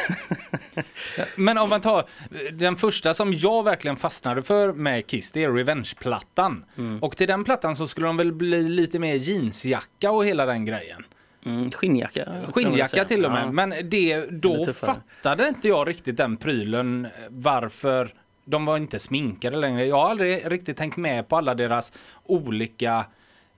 Men 1.35 1.57
om 1.57 1.69
man 1.69 1.81
tar 1.81 2.05
den 2.51 2.75
första 2.75 3.13
som 3.13 3.33
jag 3.33 3.63
verkligen 3.63 3.97
fastnade 3.97 4.43
för 4.43 4.73
med 4.73 5.07
Kiss, 5.07 5.31
det 5.31 5.43
är 5.43 5.51
Revenge-plattan. 5.51 6.65
Och 7.01 7.17
till 7.17 7.27
den 7.27 7.43
plattan 7.43 7.75
så 7.75 7.87
skulle 7.87 8.07
de 8.07 8.17
väl 8.17 8.33
bli 8.33 8.69
lite 8.69 8.99
mer 8.99 9.15
jeansjacka 9.15 10.11
och 10.11 10.25
hela 10.25 10.45
den 10.45 10.65
grejen. 10.65 11.03
mm, 11.45 11.71
skinnjacka. 11.71 12.33
Skinnjacka 12.53 13.05
till 13.05 13.25
och 13.25 13.31
med. 13.31 13.43
Ja. 13.43 13.51
Men 13.51 13.73
det, 13.83 14.25
då 14.25 14.65
tuffare. 14.65 14.93
fattade 14.93 15.47
inte 15.47 15.67
jag 15.67 15.87
riktigt 15.87 16.17
den 16.17 16.37
prylen 16.37 17.07
varför 17.29 18.13
de 18.45 18.65
var 18.65 18.77
inte 18.77 18.99
sminkade 18.99 19.57
längre. 19.57 19.85
Jag 19.85 19.95
har 19.95 20.09
aldrig 20.09 20.51
riktigt 20.51 20.77
tänkt 20.77 20.97
med 20.97 21.27
på 21.27 21.35
alla 21.35 21.55
deras 21.55 21.93
olika, 22.23 23.05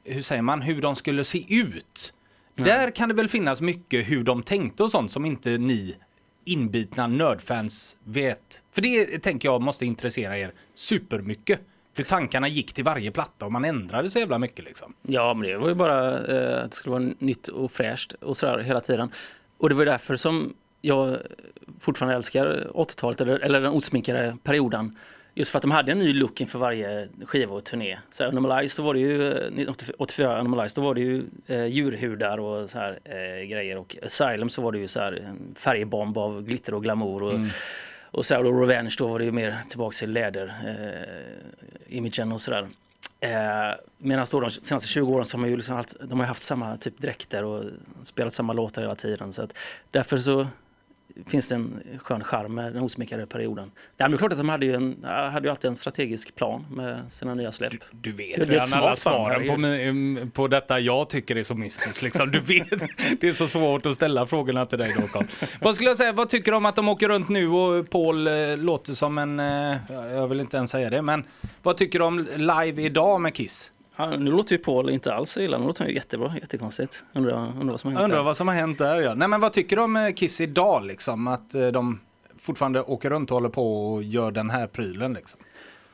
hur 0.03 0.21
säger 0.21 0.41
man, 0.41 0.61
hur 0.61 0.81
de 0.81 0.95
skulle 0.95 1.23
se 1.23 1.55
ut. 1.55 2.13
Där 2.55 2.91
kan 2.91 3.09
det 3.09 3.15
väl 3.15 3.29
finnas 3.29 3.61
mycket 3.61 4.09
hur 4.09 4.23
de 4.23 4.43
tänkte 4.43 4.83
och 4.83 4.91
sånt 4.91 5.11
som 5.11 5.25
inte 5.25 5.57
ni 5.57 5.95
inbitna 6.45 7.07
nördfans 7.07 7.97
vet. 8.03 8.63
För 8.71 8.81
det 8.81 9.05
tänker 9.19 9.49
jag 9.49 9.61
måste 9.61 9.85
intressera 9.85 10.37
er 10.37 10.53
supermycket. 10.73 11.59
Hur 11.97 12.03
tankarna 12.03 12.47
gick 12.47 12.73
till 12.73 12.83
varje 12.83 13.11
platta 13.11 13.45
och 13.45 13.51
man 13.51 13.65
ändrade 13.65 14.09
så 14.09 14.19
jävla 14.19 14.39
mycket 14.39 14.65
liksom. 14.65 14.93
Ja, 15.01 15.33
men 15.33 15.49
det 15.49 15.57
var 15.57 15.69
ju 15.69 15.75
bara 15.75 16.27
eh, 16.27 16.63
att 16.63 16.71
det 16.71 16.75
skulle 16.75 16.99
vara 16.99 17.13
nytt 17.19 17.47
och 17.47 17.71
fräscht 17.71 18.13
och 18.13 18.37
sådär 18.37 18.59
hela 18.59 18.81
tiden. 18.81 19.11
Och 19.57 19.69
det 19.69 19.75
var 19.75 19.85
därför 19.85 20.15
som 20.15 20.53
jag 20.81 21.17
fortfarande 21.79 22.15
älskar 22.15 22.67
80-talet, 22.73 23.21
eller, 23.21 23.39
eller 23.39 23.61
den 23.61 23.71
osminkade 23.71 24.37
perioden. 24.43 24.97
Just 25.37 25.51
för 25.51 25.57
att 25.57 25.61
de 25.61 25.71
hade 25.71 25.91
en 25.91 25.99
ny 25.99 26.13
look 26.13 26.41
inför 26.41 26.59
varje 26.59 27.07
skiva 27.25 27.55
och 27.55 27.63
turné. 27.63 27.99
Så 28.11 28.23
Animalize, 28.23 28.81
då 28.81 28.85
var 28.85 28.93
det 28.93 28.99
ju, 28.99 29.31
1984 29.31 30.37
Animalize, 30.39 30.81
då 30.81 30.85
var 30.85 30.95
det 30.95 31.01
ju 31.01 31.23
eh, 31.47 31.65
djurhudar 31.65 32.37
och 32.37 32.69
så 32.69 32.77
här 32.79 32.99
eh, 33.03 33.45
grejer. 33.47 33.77
Och 33.77 33.95
Asylum 34.03 34.49
så 34.49 34.61
var 34.61 34.71
det 34.71 34.77
ju 34.77 34.87
så 34.87 34.99
här 34.99 35.33
färgbomb 35.55 36.17
av 36.17 36.41
glitter 36.43 36.73
och 36.73 36.83
glamour. 36.83 37.23
Och, 37.23 37.31
Mm. 37.33 37.47
och 38.01 38.25
så 38.25 38.33
här, 38.35 38.45
och 38.45 38.59
Revenge 38.61 38.95
då 38.97 39.07
var 39.07 39.19
det 39.19 39.25
ju 39.25 39.31
mer 39.31 39.57
tillbaka 39.69 39.93
till 39.95 40.11
läder, 40.11 40.53
eh, 40.65 42.33
och 42.33 42.41
sådär. 42.41 42.67
Eh, 43.19 43.75
Medan 43.97 44.25
då 44.31 44.39
de 44.39 44.49
senaste 44.49 44.89
20 44.89 45.13
åren 45.13 45.25
så 45.25 45.37
har 45.37 45.41
man 45.41 45.49
ju 45.49 45.55
liksom 45.55 45.75
haft, 45.75 45.95
de 46.03 46.19
har 46.19 46.27
haft 46.27 46.43
samma 46.43 46.77
typ 46.77 46.97
dräkter 46.97 47.43
och 47.43 47.63
spelat 48.03 48.33
samma 48.33 48.53
låtar 48.53 48.81
hela 48.81 48.95
tiden. 48.95 49.33
Så 49.33 49.41
att 49.41 49.57
därför 49.91 50.17
så 50.17 50.47
finns 51.27 51.49
det 51.49 51.55
en 51.55 51.83
skön 52.03 52.23
charm 52.23 52.55
med 52.55 52.73
den 52.73 52.83
osminkade 52.83 53.25
perioden. 53.25 53.71
Ja, 53.97 54.03
men 54.03 54.11
det 54.11 54.15
är 54.15 54.17
klart 54.17 54.31
att 54.31 54.37
de 54.37 54.49
hade 54.49 54.65
ju, 54.65 54.75
en, 54.75 55.03
hade 55.03 55.47
ju 55.47 55.51
alltid 55.51 55.69
en 55.69 55.75
strategisk 55.75 56.35
plan 56.35 56.65
med 56.71 57.01
sina 57.09 57.33
nya 57.33 57.51
släpp. 57.51 57.73
Du 57.91 58.11
vet 58.11 58.39
Det 58.39 58.45
redan 58.45 58.73
alla 58.73 58.95
svaren 58.95 60.15
på, 60.21 60.31
på 60.31 60.47
detta 60.47 60.79
jag 60.79 61.09
tycker 61.09 61.35
är 61.35 61.43
så 61.43 61.55
mystiskt. 61.55 62.01
Liksom. 62.01 62.31
Du 62.31 62.39
vet, 62.39 62.69
det 63.19 63.27
är 63.27 63.33
så 63.33 63.47
svårt 63.47 63.85
att 63.85 63.95
ställa 63.95 64.25
frågorna 64.25 64.65
till 64.65 64.77
dig 64.77 64.93
Håkan. 64.93 65.27
Vad 65.61 65.75
skulle 65.75 65.89
jag 65.89 65.97
säga, 65.97 66.13
vad 66.13 66.29
tycker 66.29 66.51
du 66.51 66.57
om 66.57 66.65
att 66.65 66.75
de 66.75 66.89
åker 66.89 67.09
runt 67.09 67.29
nu 67.29 67.47
och 67.47 67.89
Paul 67.89 68.27
eh, 68.27 68.57
låter 68.57 68.93
som 68.93 69.17
en, 69.17 69.39
eh, 69.39 69.77
jag 69.89 70.27
vill 70.27 70.39
inte 70.39 70.57
ens 70.57 70.71
säga 70.71 70.89
det, 70.89 71.01
men 71.01 71.23
vad 71.63 71.77
tycker 71.77 71.99
du 71.99 72.05
om 72.05 72.27
live 72.35 72.81
idag 72.81 73.21
med 73.21 73.33
Kiss? 73.33 73.71
Nu 73.97 74.31
låter 74.31 74.55
ju 74.55 74.57
Paul 74.57 74.89
inte 74.89 75.13
alls 75.13 75.37
illa, 75.37 75.57
nu 75.57 75.65
låter 75.65 75.79
han 75.79 75.89
ju 75.89 75.95
jättebra, 75.95 76.33
jättekonstigt. 76.41 77.03
Undrar, 77.13 77.59
undrar 77.59 77.71
vad 77.71 77.79
som 77.79 77.87
har 77.87 77.93
hänt 77.93 78.03
undrar 78.03 78.17
där. 78.17 78.23
vad 78.23 78.37
som 78.37 78.47
har 78.47 78.55
hänt 78.55 78.77
där 78.77 79.01
ja. 79.01 79.13
Nej 79.15 79.27
men 79.27 79.41
vad 79.41 79.53
tycker 79.53 79.75
du 79.75 79.81
om 79.81 79.95
eh, 79.95 80.13
Kiss 80.13 80.41
idag 80.41 80.85
liksom? 80.85 81.27
Att 81.27 81.55
eh, 81.55 81.67
de 81.67 81.99
fortfarande 82.39 82.81
åker 82.81 83.09
runt 83.09 83.31
och 83.31 83.35
håller 83.35 83.49
på 83.49 83.93
och 83.93 84.03
gör 84.03 84.31
den 84.31 84.49
här 84.49 84.67
prylen 84.67 85.13
liksom. 85.13 85.39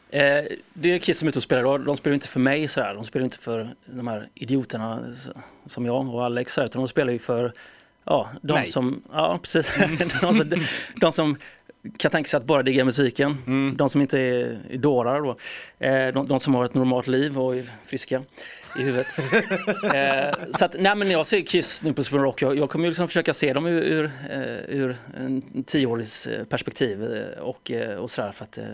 Eh, 0.09 0.43
det 0.73 0.93
är 0.93 0.99
Kiss 0.99 1.19
som 1.19 1.27
är 1.27 1.29
ute 1.29 1.39
och 1.39 1.43
spelar 1.43 1.61
idag. 1.61 1.85
De 1.85 1.97
spelar 1.97 2.11
ju 2.11 2.15
inte 2.15 2.27
för 2.27 2.39
mig 2.39 2.67
så 2.67 2.81
här. 2.81 2.93
De 2.93 3.03
spelar 3.03 3.23
inte 3.23 3.39
för 3.39 3.75
de 3.85 4.07
här 4.07 4.29
idioterna 4.33 5.05
som 5.65 5.85
jag 5.85 6.15
och 6.15 6.25
Alex 6.25 6.57
här, 6.57 6.65
utan 6.65 6.81
de 6.81 6.87
spelar 6.87 7.13
ju 7.13 7.19
för 7.19 7.53
ja, 8.03 8.29
de 8.41 8.53
Nej. 8.53 8.67
som, 8.67 9.03
ja 9.11 9.39
precis, 9.41 9.71
de, 10.21 10.33
som, 10.33 10.51
de 10.95 11.11
som 11.11 11.37
kan 11.97 12.11
tänka 12.11 12.27
sig 12.27 12.37
att 12.37 12.45
bara 12.45 12.63
digga 12.63 12.85
musiken. 12.85 13.37
De 13.75 13.89
som 13.89 14.01
inte 14.01 14.19
är, 14.19 14.59
är 14.69 14.77
dårar 14.77 15.21
då. 15.21 15.35
Eh, 15.85 16.13
de, 16.13 16.27
de 16.27 16.39
som 16.39 16.55
har 16.55 16.65
ett 16.65 16.73
normalt 16.73 17.07
liv 17.07 17.39
och 17.39 17.55
är 17.55 17.63
friska 17.85 18.23
i 18.79 18.83
huvudet. 18.83 19.07
eh, 19.93 20.51
så 20.51 20.65
att, 20.65 20.75
nej 20.79 20.95
men 20.95 21.11
jag 21.11 21.27
ser 21.27 21.41
Kiss 21.41 21.83
nu 21.83 21.93
på 21.93 22.03
Sweden 22.03 22.23
Rock, 22.23 22.41
jag, 22.41 22.57
jag 22.57 22.69
kommer 22.69 22.85
ju 22.85 22.89
liksom 22.89 23.07
försöka 23.07 23.33
se 23.33 23.53
dem 23.53 23.65
ur, 23.65 23.81
ur, 23.81 24.11
eh, 24.29 24.75
ur 24.79 24.95
en 25.17 25.63
tioårings 25.63 26.27
perspektiv 26.49 27.15
eh, 27.15 27.39
och, 27.39 27.71
och 27.99 28.11
sådär 28.11 28.31
för 28.31 28.43
att 28.43 28.57
eh, 28.57 28.65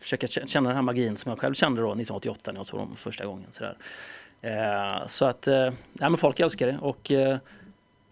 försöka 0.00 0.26
kä- 0.26 0.46
känna 0.46 0.68
den 0.68 0.76
här 0.76 0.82
magin 0.82 1.16
som 1.16 1.30
jag 1.30 1.38
själv 1.38 1.54
kände 1.54 1.80
då 1.80 1.86
1988 1.88 2.52
när 2.52 2.58
jag 2.58 2.66
såg 2.66 2.80
dem 2.80 2.96
första 2.96 3.26
gången. 3.26 3.46
Sådär. 3.50 3.76
Eh, 4.42 5.06
så 5.06 5.24
att, 5.24 5.46
nej 5.46 5.72
men 5.92 6.16
folk 6.16 6.40
älskar 6.40 6.66
det 6.66 6.78
och 6.80 7.10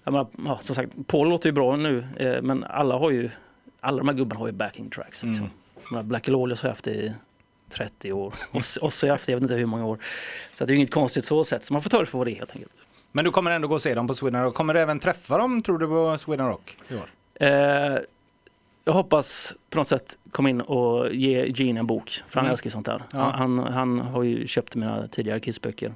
jag 0.04 0.12
menar, 0.12 0.26
ja, 0.46 0.58
som 0.60 0.74
sagt, 0.74 0.92
Paul 1.06 1.28
låter 1.28 1.48
ju 1.48 1.52
bra 1.52 1.76
nu 1.76 2.06
men 2.42 2.64
alla 2.64 2.98
har 2.98 3.10
ju, 3.10 3.30
alla 3.82 3.98
de 3.98 4.08
här 4.08 4.14
gubbarna 4.14 4.38
har 4.40 4.46
ju 4.46 4.52
backing 4.52 4.90
tracks. 4.90 5.22
Liksom. 5.22 5.50
Menar, 5.90 6.02
Black 6.02 6.28
Lawless 6.28 6.62
har 6.62 6.68
jag 6.68 6.72
haft 6.74 6.86
i 6.86 7.12
30 7.68 8.12
år 8.12 8.34
och 8.50 8.64
så 8.64 8.80
har 8.86 9.08
jag 9.08 9.14
haft 9.14 9.28
jag 9.28 9.36
vet 9.36 9.42
inte 9.42 9.54
hur 9.54 9.66
många 9.66 9.86
år. 9.86 9.98
Så 10.54 10.64
det 10.64 10.70
är 10.70 10.74
ju 10.74 10.78
inget 10.78 10.94
konstigt 10.94 11.24
så 11.24 11.44
sätt, 11.44 11.64
så 11.64 11.72
man 11.72 11.82
får 11.82 11.90
ta 11.90 12.00
det 12.00 12.06
för 12.06 12.18
vad 12.18 12.26
det 12.26 12.30
är 12.32 12.36
helt 12.36 12.52
enkelt. 12.52 12.82
Men 13.12 13.24
du 13.24 13.30
kommer 13.30 13.50
ändå 13.50 13.68
gå 13.68 13.74
och 13.74 13.82
se 13.82 13.94
dem 13.94 14.06
på 14.06 14.14
Sweden 14.14 14.42
Rock. 14.42 14.54
Kommer 14.54 14.74
du 14.74 14.80
även 14.80 14.98
träffa 15.00 15.38
dem 15.38 15.62
tror 15.62 15.78
du 15.78 15.86
på 15.86 16.18
Sweden 16.18 16.46
Rock 16.48 16.76
i 16.88 16.94
år? 16.94 17.10
Eh, 17.34 17.98
jag 18.84 18.92
hoppas 18.92 19.54
på 19.70 19.78
något 19.78 19.88
sätt 19.88 20.18
komma 20.30 20.50
in 20.50 20.60
och 20.60 21.14
ge 21.14 21.46
Gene 21.56 21.80
en 21.80 21.86
bok, 21.86 22.10
för 22.28 22.40
han 22.40 22.44
Mm. 22.44 22.50
älskar 22.50 22.66
ju 22.66 22.70
sånt 22.70 22.86
där. 22.86 23.02
Ja. 23.12 23.18
Han, 23.34 23.58
han 23.58 23.98
har 23.98 24.22
ju 24.22 24.46
köpt 24.46 24.76
mina 24.76 25.08
tidigare 25.08 25.40
Kiss-böcker. 25.40 25.92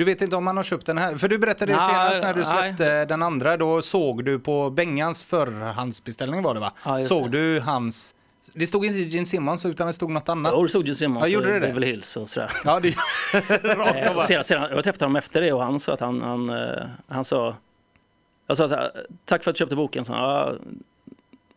Du 0.00 0.04
vet 0.04 0.22
inte 0.22 0.36
om 0.36 0.46
han 0.46 0.56
har 0.56 0.64
köpt 0.64 0.86
den 0.86 0.98
här? 0.98 1.16
För 1.16 1.28
du 1.28 1.38
berättade 1.38 1.72
Nej, 1.72 1.80
senast 1.80 2.22
när 2.22 2.34
du 2.34 2.40
nej. 2.40 2.50
släppte 2.50 3.04
den 3.04 3.22
andra, 3.22 3.56
då 3.56 3.82
såg 3.82 4.24
du 4.24 4.38
på 4.38 4.70
Bengans 4.70 5.24
förhandsbeställning 5.24 6.42
var 6.42 6.54
det 6.54 6.60
va? 6.60 6.72
Ja, 6.84 7.04
såg 7.04 7.30
det. 7.30 7.38
du 7.54 7.60
hans... 7.60 8.14
Det 8.54 8.66
stod 8.66 8.86
inte 8.86 8.98
Gene 8.98 9.26
Simmons 9.26 9.66
utan 9.66 9.86
det 9.86 9.92
stod 9.92 10.10
något 10.10 10.28
annat. 10.28 10.52
Och 10.52 10.62
det 10.62 10.68
stod 10.68 10.84
Gene 10.84 10.94
Simmons 10.94 11.28
Ja, 11.28 11.32
gjorde 11.34 11.46
och 11.46 11.52
det 11.52 11.58
det? 11.60 11.66
Beverly 11.66 11.86
Hills 11.86 12.16
och 12.16 12.28
sådär. 12.28 12.52
Ja, 12.64 12.80
det 12.80 12.88
rakt 13.62 13.96
Eh, 13.96 14.16
och 14.16 14.22
sedan, 14.22 14.44
sedan, 14.44 14.70
jag 14.70 14.84
träffade 14.84 15.04
honom 15.04 15.16
efter 15.16 15.40
det 15.40 15.52
och 15.52 15.62
han 15.62 15.78
sa 15.78 15.92
att 15.94 16.00
han, 16.00 16.22
han, 16.22 16.50
eh, 16.50 16.86
han 17.08 17.24
sa 17.24 17.54
jag 18.46 18.56
sa 18.56 18.68
så 18.68 18.74
här, 18.74 19.06
tack 19.24 19.44
för 19.44 19.50
att 19.50 19.54
du 19.54 19.58
köpte 19.58 19.76
boken. 19.76 20.04
Så, 20.04 20.12
ja, 20.12 20.54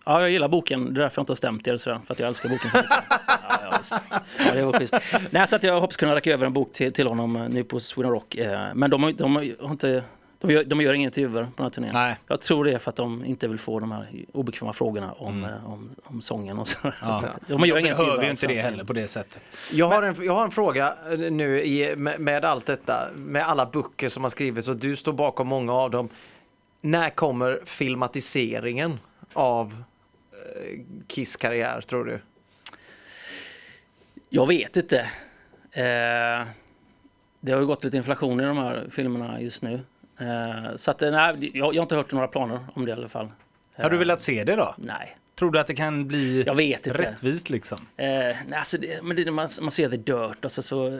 ja, 0.05 0.21
jag 0.21 0.29
gillar 0.29 0.47
boken, 0.47 0.93
det 0.93 0.99
är 0.99 1.03
därför 1.03 1.19
jag 1.19 1.23
inte 1.23 1.31
har 1.31 1.35
stämt 1.35 1.67
er, 1.67 1.77
så 1.77 1.89
där, 1.89 1.99
för 2.05 2.13
att 2.13 2.19
jag 2.19 2.27
älskar 2.27 2.49
boken 2.49 2.71
så 2.71 2.77
mycket. 2.77 2.91
Så, 3.25 3.31
ja, 3.49 3.62
ja, 4.45 4.53
det 4.53 4.63
var 4.65 4.73
schysst. 4.73 4.95
Nej, 5.29 5.47
så 5.47 5.55
att 5.55 5.63
jag 5.63 5.81
hoppas 5.81 5.97
kunna 5.97 6.15
räcka 6.15 6.33
över 6.33 6.45
en 6.45 6.53
bok 6.53 6.71
till, 6.73 6.93
till 6.93 7.07
honom 7.07 7.35
eh, 7.35 7.49
nu 7.49 7.63
på 7.63 7.79
Sweden 7.79 8.11
Rock. 8.11 8.35
Eh, 8.35 8.73
Men 8.75 8.89
de, 8.89 9.13
de, 9.15 9.35
har 9.35 9.71
inte, 9.71 10.03
de, 10.39 10.51
gör, 10.51 10.63
de 10.63 10.81
gör 10.81 10.93
inga 10.93 11.05
intervjuer 11.05 11.43
på 11.43 11.51
den 11.55 11.63
här 11.65 11.69
turnén. 11.69 11.91
Nej. 11.93 12.17
Jag 12.27 12.41
tror 12.41 12.65
det 12.65 12.71
är 12.71 12.79
för 12.79 12.89
att 12.89 12.95
de 12.95 13.25
inte 13.25 13.47
vill 13.47 13.59
få 13.59 13.79
de 13.79 13.91
här 13.91 14.07
obekväma 14.33 14.73
frågorna 14.73 15.13
om, 15.13 15.43
eh, 15.43 15.71
om, 15.71 15.89
om 16.03 16.21
sången 16.21 16.59
och 16.59 16.67
så. 16.67 16.77
Ja. 17.01 17.13
så 17.21 17.27
de 17.47 17.65
gör 17.65 17.77
inga 17.77 17.89
behöver 17.89 17.89
intervjuer 17.89 18.23
ju 18.23 18.29
alls, 18.29 18.43
inte 18.43 18.55
det 18.55 18.61
heller 18.61 18.83
på 18.83 18.93
det 18.93 19.07
sättet. 19.07 19.43
Jag 19.71 19.85
har, 19.85 20.03
en, 20.03 20.15
jag 20.25 20.33
har 20.33 20.43
en 20.43 20.51
fråga 20.51 20.93
nu 21.31 21.61
i, 21.61 21.95
med, 21.95 22.19
med 22.19 22.45
allt 22.45 22.65
detta, 22.65 23.07
med 23.15 23.43
alla 23.43 23.65
böcker 23.65 24.09
som 24.09 24.23
har 24.23 24.29
skrivits 24.29 24.67
och 24.67 24.75
du 24.75 24.95
står 24.95 25.13
bakom 25.13 25.47
många 25.47 25.73
av 25.73 25.91
dem. 25.91 26.09
När 26.81 27.09
kommer 27.09 27.59
filmatiseringen 27.65 28.99
av 29.33 29.83
Kiss 31.07 31.35
karriär 31.35 31.81
tror 31.81 32.05
du? 32.05 32.19
Jag 34.35 34.47
vet 34.47 34.77
inte. 34.77 34.99
Eh, 35.71 36.47
det 37.39 37.51
har 37.51 37.59
ju 37.59 37.65
gått 37.65 37.83
lite 37.83 37.97
inflation 37.97 38.39
i 38.39 38.43
de 38.43 38.57
här 38.57 38.87
filmerna 38.91 39.41
just 39.41 39.61
nu. 39.63 39.73
Eh, 40.19 40.75
så 40.75 40.91
att, 40.91 41.01
eh, 41.01 41.11
nej, 41.11 41.35
jag, 41.39 41.53
jag 41.53 41.81
har 41.81 41.83
inte 41.83 41.95
hört 41.95 42.11
några 42.11 42.27
planer 42.27 42.59
om 42.75 42.85
det 42.85 42.89
i 42.89 42.93
alla 42.93 43.09
fall. 43.09 43.31
Har 43.77 43.89
du 43.89 43.95
Eh, 43.95 43.99
velat 43.99 44.21
se 44.21 44.43
det 44.43 44.55
då? 44.55 44.75
Nej, 44.77 45.17
Tror 45.35 45.51
du 45.51 45.59
att 45.59 45.67
det 45.67 45.75
kan 45.75 46.07
bli 46.07 46.43
jag 46.45 46.55
vet 46.55 46.87
inte. 46.87 46.99
rättvist 46.99 47.49
liksom? 47.49 47.77
Eh, 47.97 48.05
nej, 48.07 48.37
alltså 48.51 48.77
det, 48.77 49.03
men 49.03 49.15
det, 49.15 49.31
man, 49.31 49.49
man 49.61 49.71
ser 49.71 49.89
The 49.89 49.97
Dirt, 49.97 50.37
alltså 50.43 50.61
så 50.61 50.87
eh, 50.87 50.99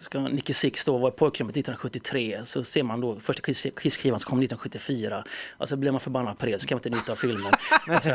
ska 0.00 0.20
Nicky 0.20 0.52
Six 0.52 0.84
då 0.84 0.98
vara 0.98 1.12
i 1.12 1.16
pojkrummet 1.16 1.56
1973, 1.56 2.40
så 2.44 2.64
ser 2.64 2.82
man 2.82 3.00
då 3.00 3.20
första 3.20 3.42
Kiss-skivan 3.42 4.18
som 4.18 4.30
kom 4.30 4.38
1974, 4.38 5.24
och 5.58 5.68
så 5.68 5.76
blir 5.76 5.90
man 5.90 6.00
förbannad 6.00 6.38
på 6.38 6.46
det, 6.46 6.62
så 6.62 6.68
kan 6.68 6.76
man 6.76 6.78
inte 6.78 6.90
njuta 6.90 7.12
av 7.12 7.16
filmen. 7.16 7.52
Så 7.86 8.08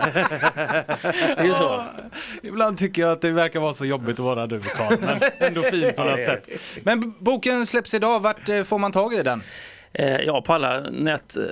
det 1.38 1.50
är 1.50 1.54
så. 1.54 1.84
Ibland 2.44 2.78
tycker 2.78 3.02
jag 3.02 3.12
att 3.12 3.22
det 3.22 3.32
verkar 3.32 3.60
vara 3.60 3.74
så 3.74 3.86
jobbigt 3.86 4.20
att 4.20 4.26
vara 4.26 4.48
du 4.48 4.60
Karl, 4.60 4.98
men 5.02 5.22
ändå 5.40 5.64
fint 5.64 5.96
på 5.96 6.04
något 6.04 6.24
sätt. 6.24 6.50
Men 6.84 7.14
boken 7.20 7.66
släpps 7.66 7.94
idag, 7.94 8.20
vart 8.20 8.50
eh, 8.50 8.64
får 8.64 8.80
man 8.80 8.92
tag 8.92 9.14
i 9.14 9.24
den? 9.24 9.44
Eh, 10.00 10.22
ja, 10.22 10.42
på 10.42 10.54
alla 10.54 10.80
nät, 10.80 11.38
eh, 11.38 11.44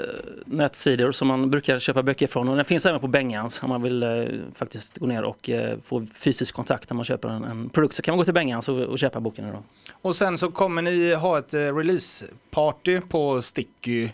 nätsidor 0.45 1.11
som 1.11 1.27
man 1.27 1.49
brukar 1.49 1.79
köpa 1.79 2.03
böcker 2.03 2.27
från. 2.27 2.49
Och 2.49 2.55
den 2.55 2.65
finns 2.65 2.85
även 2.85 2.99
på 2.99 3.07
Bengans 3.07 3.63
om 3.63 3.69
man 3.69 3.81
vill 3.81 4.03
eh, 4.03 4.25
faktiskt 4.55 4.97
gå 4.97 5.05
ner 5.05 5.23
och 5.23 5.49
få 5.83 6.05
fysisk 6.15 6.55
kontakt 6.55 6.89
när 6.89 6.95
man 6.95 7.05
köper 7.05 7.29
en, 7.29 7.43
en 7.43 7.69
produkt. 7.69 7.95
Så 7.95 8.01
kan 8.01 8.11
man 8.11 8.17
gå 8.17 8.23
till 8.23 8.33
Bengans 8.33 8.69
och, 8.69 8.79
och 8.79 8.99
köpa 8.99 9.19
boken. 9.19 9.47
Idag. 9.47 9.63
Och 10.01 10.15
sen 10.15 10.37
så 10.37 10.51
kommer 10.51 10.81
ni 10.81 11.13
ha 11.13 11.39
ett 11.39 11.53
releaseparty 11.53 12.99
på 12.99 13.41
Sticky. 13.41 14.09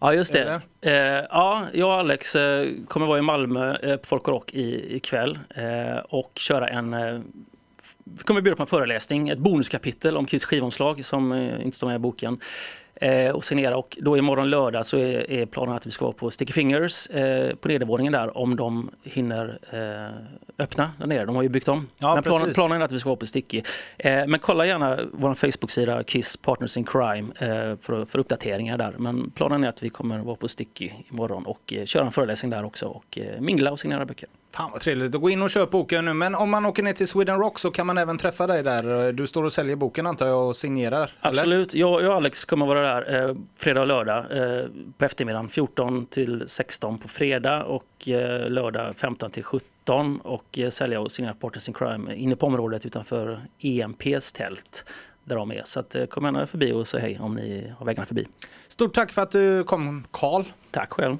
Ja, 0.00 0.14
just 0.14 0.32
det. 0.32 0.60
Eh, 0.80 0.92
ja, 1.30 1.62
jag 1.72 1.88
och 1.88 1.94
Alex 1.94 2.36
eh, 2.36 2.68
kommer 2.88 3.06
vara 3.06 3.18
i 3.18 3.22
Malmö 3.22 3.76
eh, 3.76 3.96
på 3.96 4.06
Folk 4.06 4.28
och 4.28 4.34
Rock 4.34 4.54
i, 4.54 4.96
ikväll 4.96 5.38
eh, 5.54 5.98
och 5.98 6.32
köra 6.34 6.68
en 6.68 6.94
eh, 6.94 7.20
vi 8.04 8.24
kommer 8.24 8.40
bjuda 8.40 8.56
på 8.56 8.62
en 8.62 8.66
föreläsning, 8.66 9.28
ett 9.28 9.38
bonuskapitel 9.38 10.16
om 10.16 10.26
Kiss 10.26 10.44
skivomslag 10.44 11.04
som 11.04 11.32
inte 11.32 11.76
står 11.76 11.86
med 11.86 11.96
i 11.96 11.98
boken. 11.98 12.40
Eh, 12.96 13.30
och 13.30 13.44
signera 13.44 13.76
och 13.76 13.98
då 14.00 14.16
imorgon 14.16 14.50
lördag 14.50 14.86
så 14.86 14.96
är, 14.96 15.30
är 15.30 15.46
planen 15.46 15.74
att 15.74 15.86
vi 15.86 15.90
ska 15.90 16.04
vara 16.04 16.14
på 16.14 16.30
Sticky 16.30 16.52
Fingers 16.52 17.06
eh, 17.06 17.54
på 17.54 17.68
nedervåningen 17.68 18.12
där 18.12 18.38
om 18.38 18.56
de 18.56 18.90
hinner 19.02 19.58
eh, 19.70 20.34
öppna 20.58 20.90
där 20.98 21.06
nere. 21.06 21.24
De 21.24 21.36
har 21.36 21.42
ju 21.42 21.48
byggt 21.48 21.68
om. 21.68 21.88
Ja, 21.98 22.14
men 22.14 22.22
planen, 22.22 22.52
planen 22.54 22.80
är 22.80 22.84
att 22.84 22.92
vi 22.92 22.98
ska 22.98 23.08
vara 23.08 23.16
på 23.16 23.26
Sticky. 23.26 23.62
Eh, 23.98 24.26
men 24.26 24.38
kolla 24.38 24.66
gärna 24.66 24.98
vår 25.12 25.34
Facebook-sida 25.34 26.02
Kiss 26.04 26.36
Partners 26.36 26.76
in 26.76 26.84
Crime 26.84 27.32
eh, 27.38 27.78
för, 27.80 28.04
för 28.04 28.18
uppdateringar 28.18 28.78
där. 28.78 28.94
Men 28.98 29.30
planen 29.30 29.64
är 29.64 29.68
att 29.68 29.82
vi 29.82 29.90
kommer 29.90 30.18
vara 30.18 30.36
på 30.36 30.48
Sticky 30.48 30.90
imorgon 31.10 31.46
och 31.46 31.72
eh, 31.72 31.84
köra 31.84 32.04
en 32.04 32.12
föreläsning 32.12 32.50
där 32.50 32.64
också 32.64 32.86
och 32.86 33.18
mingla 33.38 33.72
och 33.72 33.80
signera 33.80 34.04
böcker. 34.04 34.28
Fan 34.54 34.70
vad 34.72 34.80
trevligt 34.80 35.12
gå 35.12 35.30
in 35.30 35.42
och 35.42 35.50
köpa 35.50 35.70
boken 35.70 36.04
nu. 36.04 36.12
Men 36.14 36.34
om 36.34 36.50
man 36.50 36.66
åker 36.66 36.82
ner 36.82 36.92
till 36.92 37.08
Sweden 37.08 37.38
Rock 37.38 37.58
så 37.58 37.70
kan 37.70 37.86
man 37.86 37.98
även 37.98 38.18
träffa 38.18 38.46
dig 38.46 38.62
där. 38.62 39.12
Du 39.12 39.26
står 39.26 39.44
och 39.44 39.52
säljer 39.52 39.76
boken 39.76 40.06
antar 40.06 40.26
jag 40.26 40.48
och 40.48 40.56
signerar? 40.56 41.10
Eller? 41.20 41.38
Absolut. 41.38 41.74
Jag, 41.74 42.02
jag 42.02 42.10
och 42.10 42.16
Alex 42.16 42.44
kommer 42.44 42.66
vara 42.66 42.80
där 42.80 43.28
eh, 43.28 43.36
fredag 43.56 43.80
och 43.80 43.86
lördag 43.86 44.24
eh, 44.30 44.66
på 44.98 45.04
eftermiddagen 45.04 45.48
14 45.48 46.06
till 46.06 46.44
16 46.46 46.98
på 46.98 47.08
fredag 47.08 47.64
och 47.64 48.08
eh, 48.08 48.50
lördag 48.50 48.96
15 48.96 49.30
till 49.30 49.44
17 49.44 50.20
och 50.20 50.58
eh, 50.58 50.70
sälja 50.70 51.00
och 51.00 51.12
signera 51.12 51.34
Partners 51.34 51.68
in 51.68 51.74
Crime 51.74 52.14
inne 52.14 52.36
på 52.36 52.46
området 52.46 52.86
utanför 52.86 53.46
EMPs 53.60 54.32
tält 54.32 54.84
där 55.24 55.36
de 55.36 55.52
är. 55.52 55.62
Så 55.64 55.80
att, 55.80 55.94
eh, 55.94 56.06
kom 56.06 56.24
gärna 56.24 56.46
förbi 56.46 56.72
och 56.72 56.88
säg 56.88 57.00
hej 57.00 57.18
om 57.20 57.34
ni 57.34 57.72
har 57.78 57.86
vägarna 57.86 58.06
förbi. 58.06 58.26
Stort 58.68 58.94
tack 58.94 59.12
för 59.12 59.22
att 59.22 59.30
du 59.30 59.64
kom 59.64 60.04
Karl. 60.10 60.44
Tack 60.70 60.92
själv. 60.92 61.16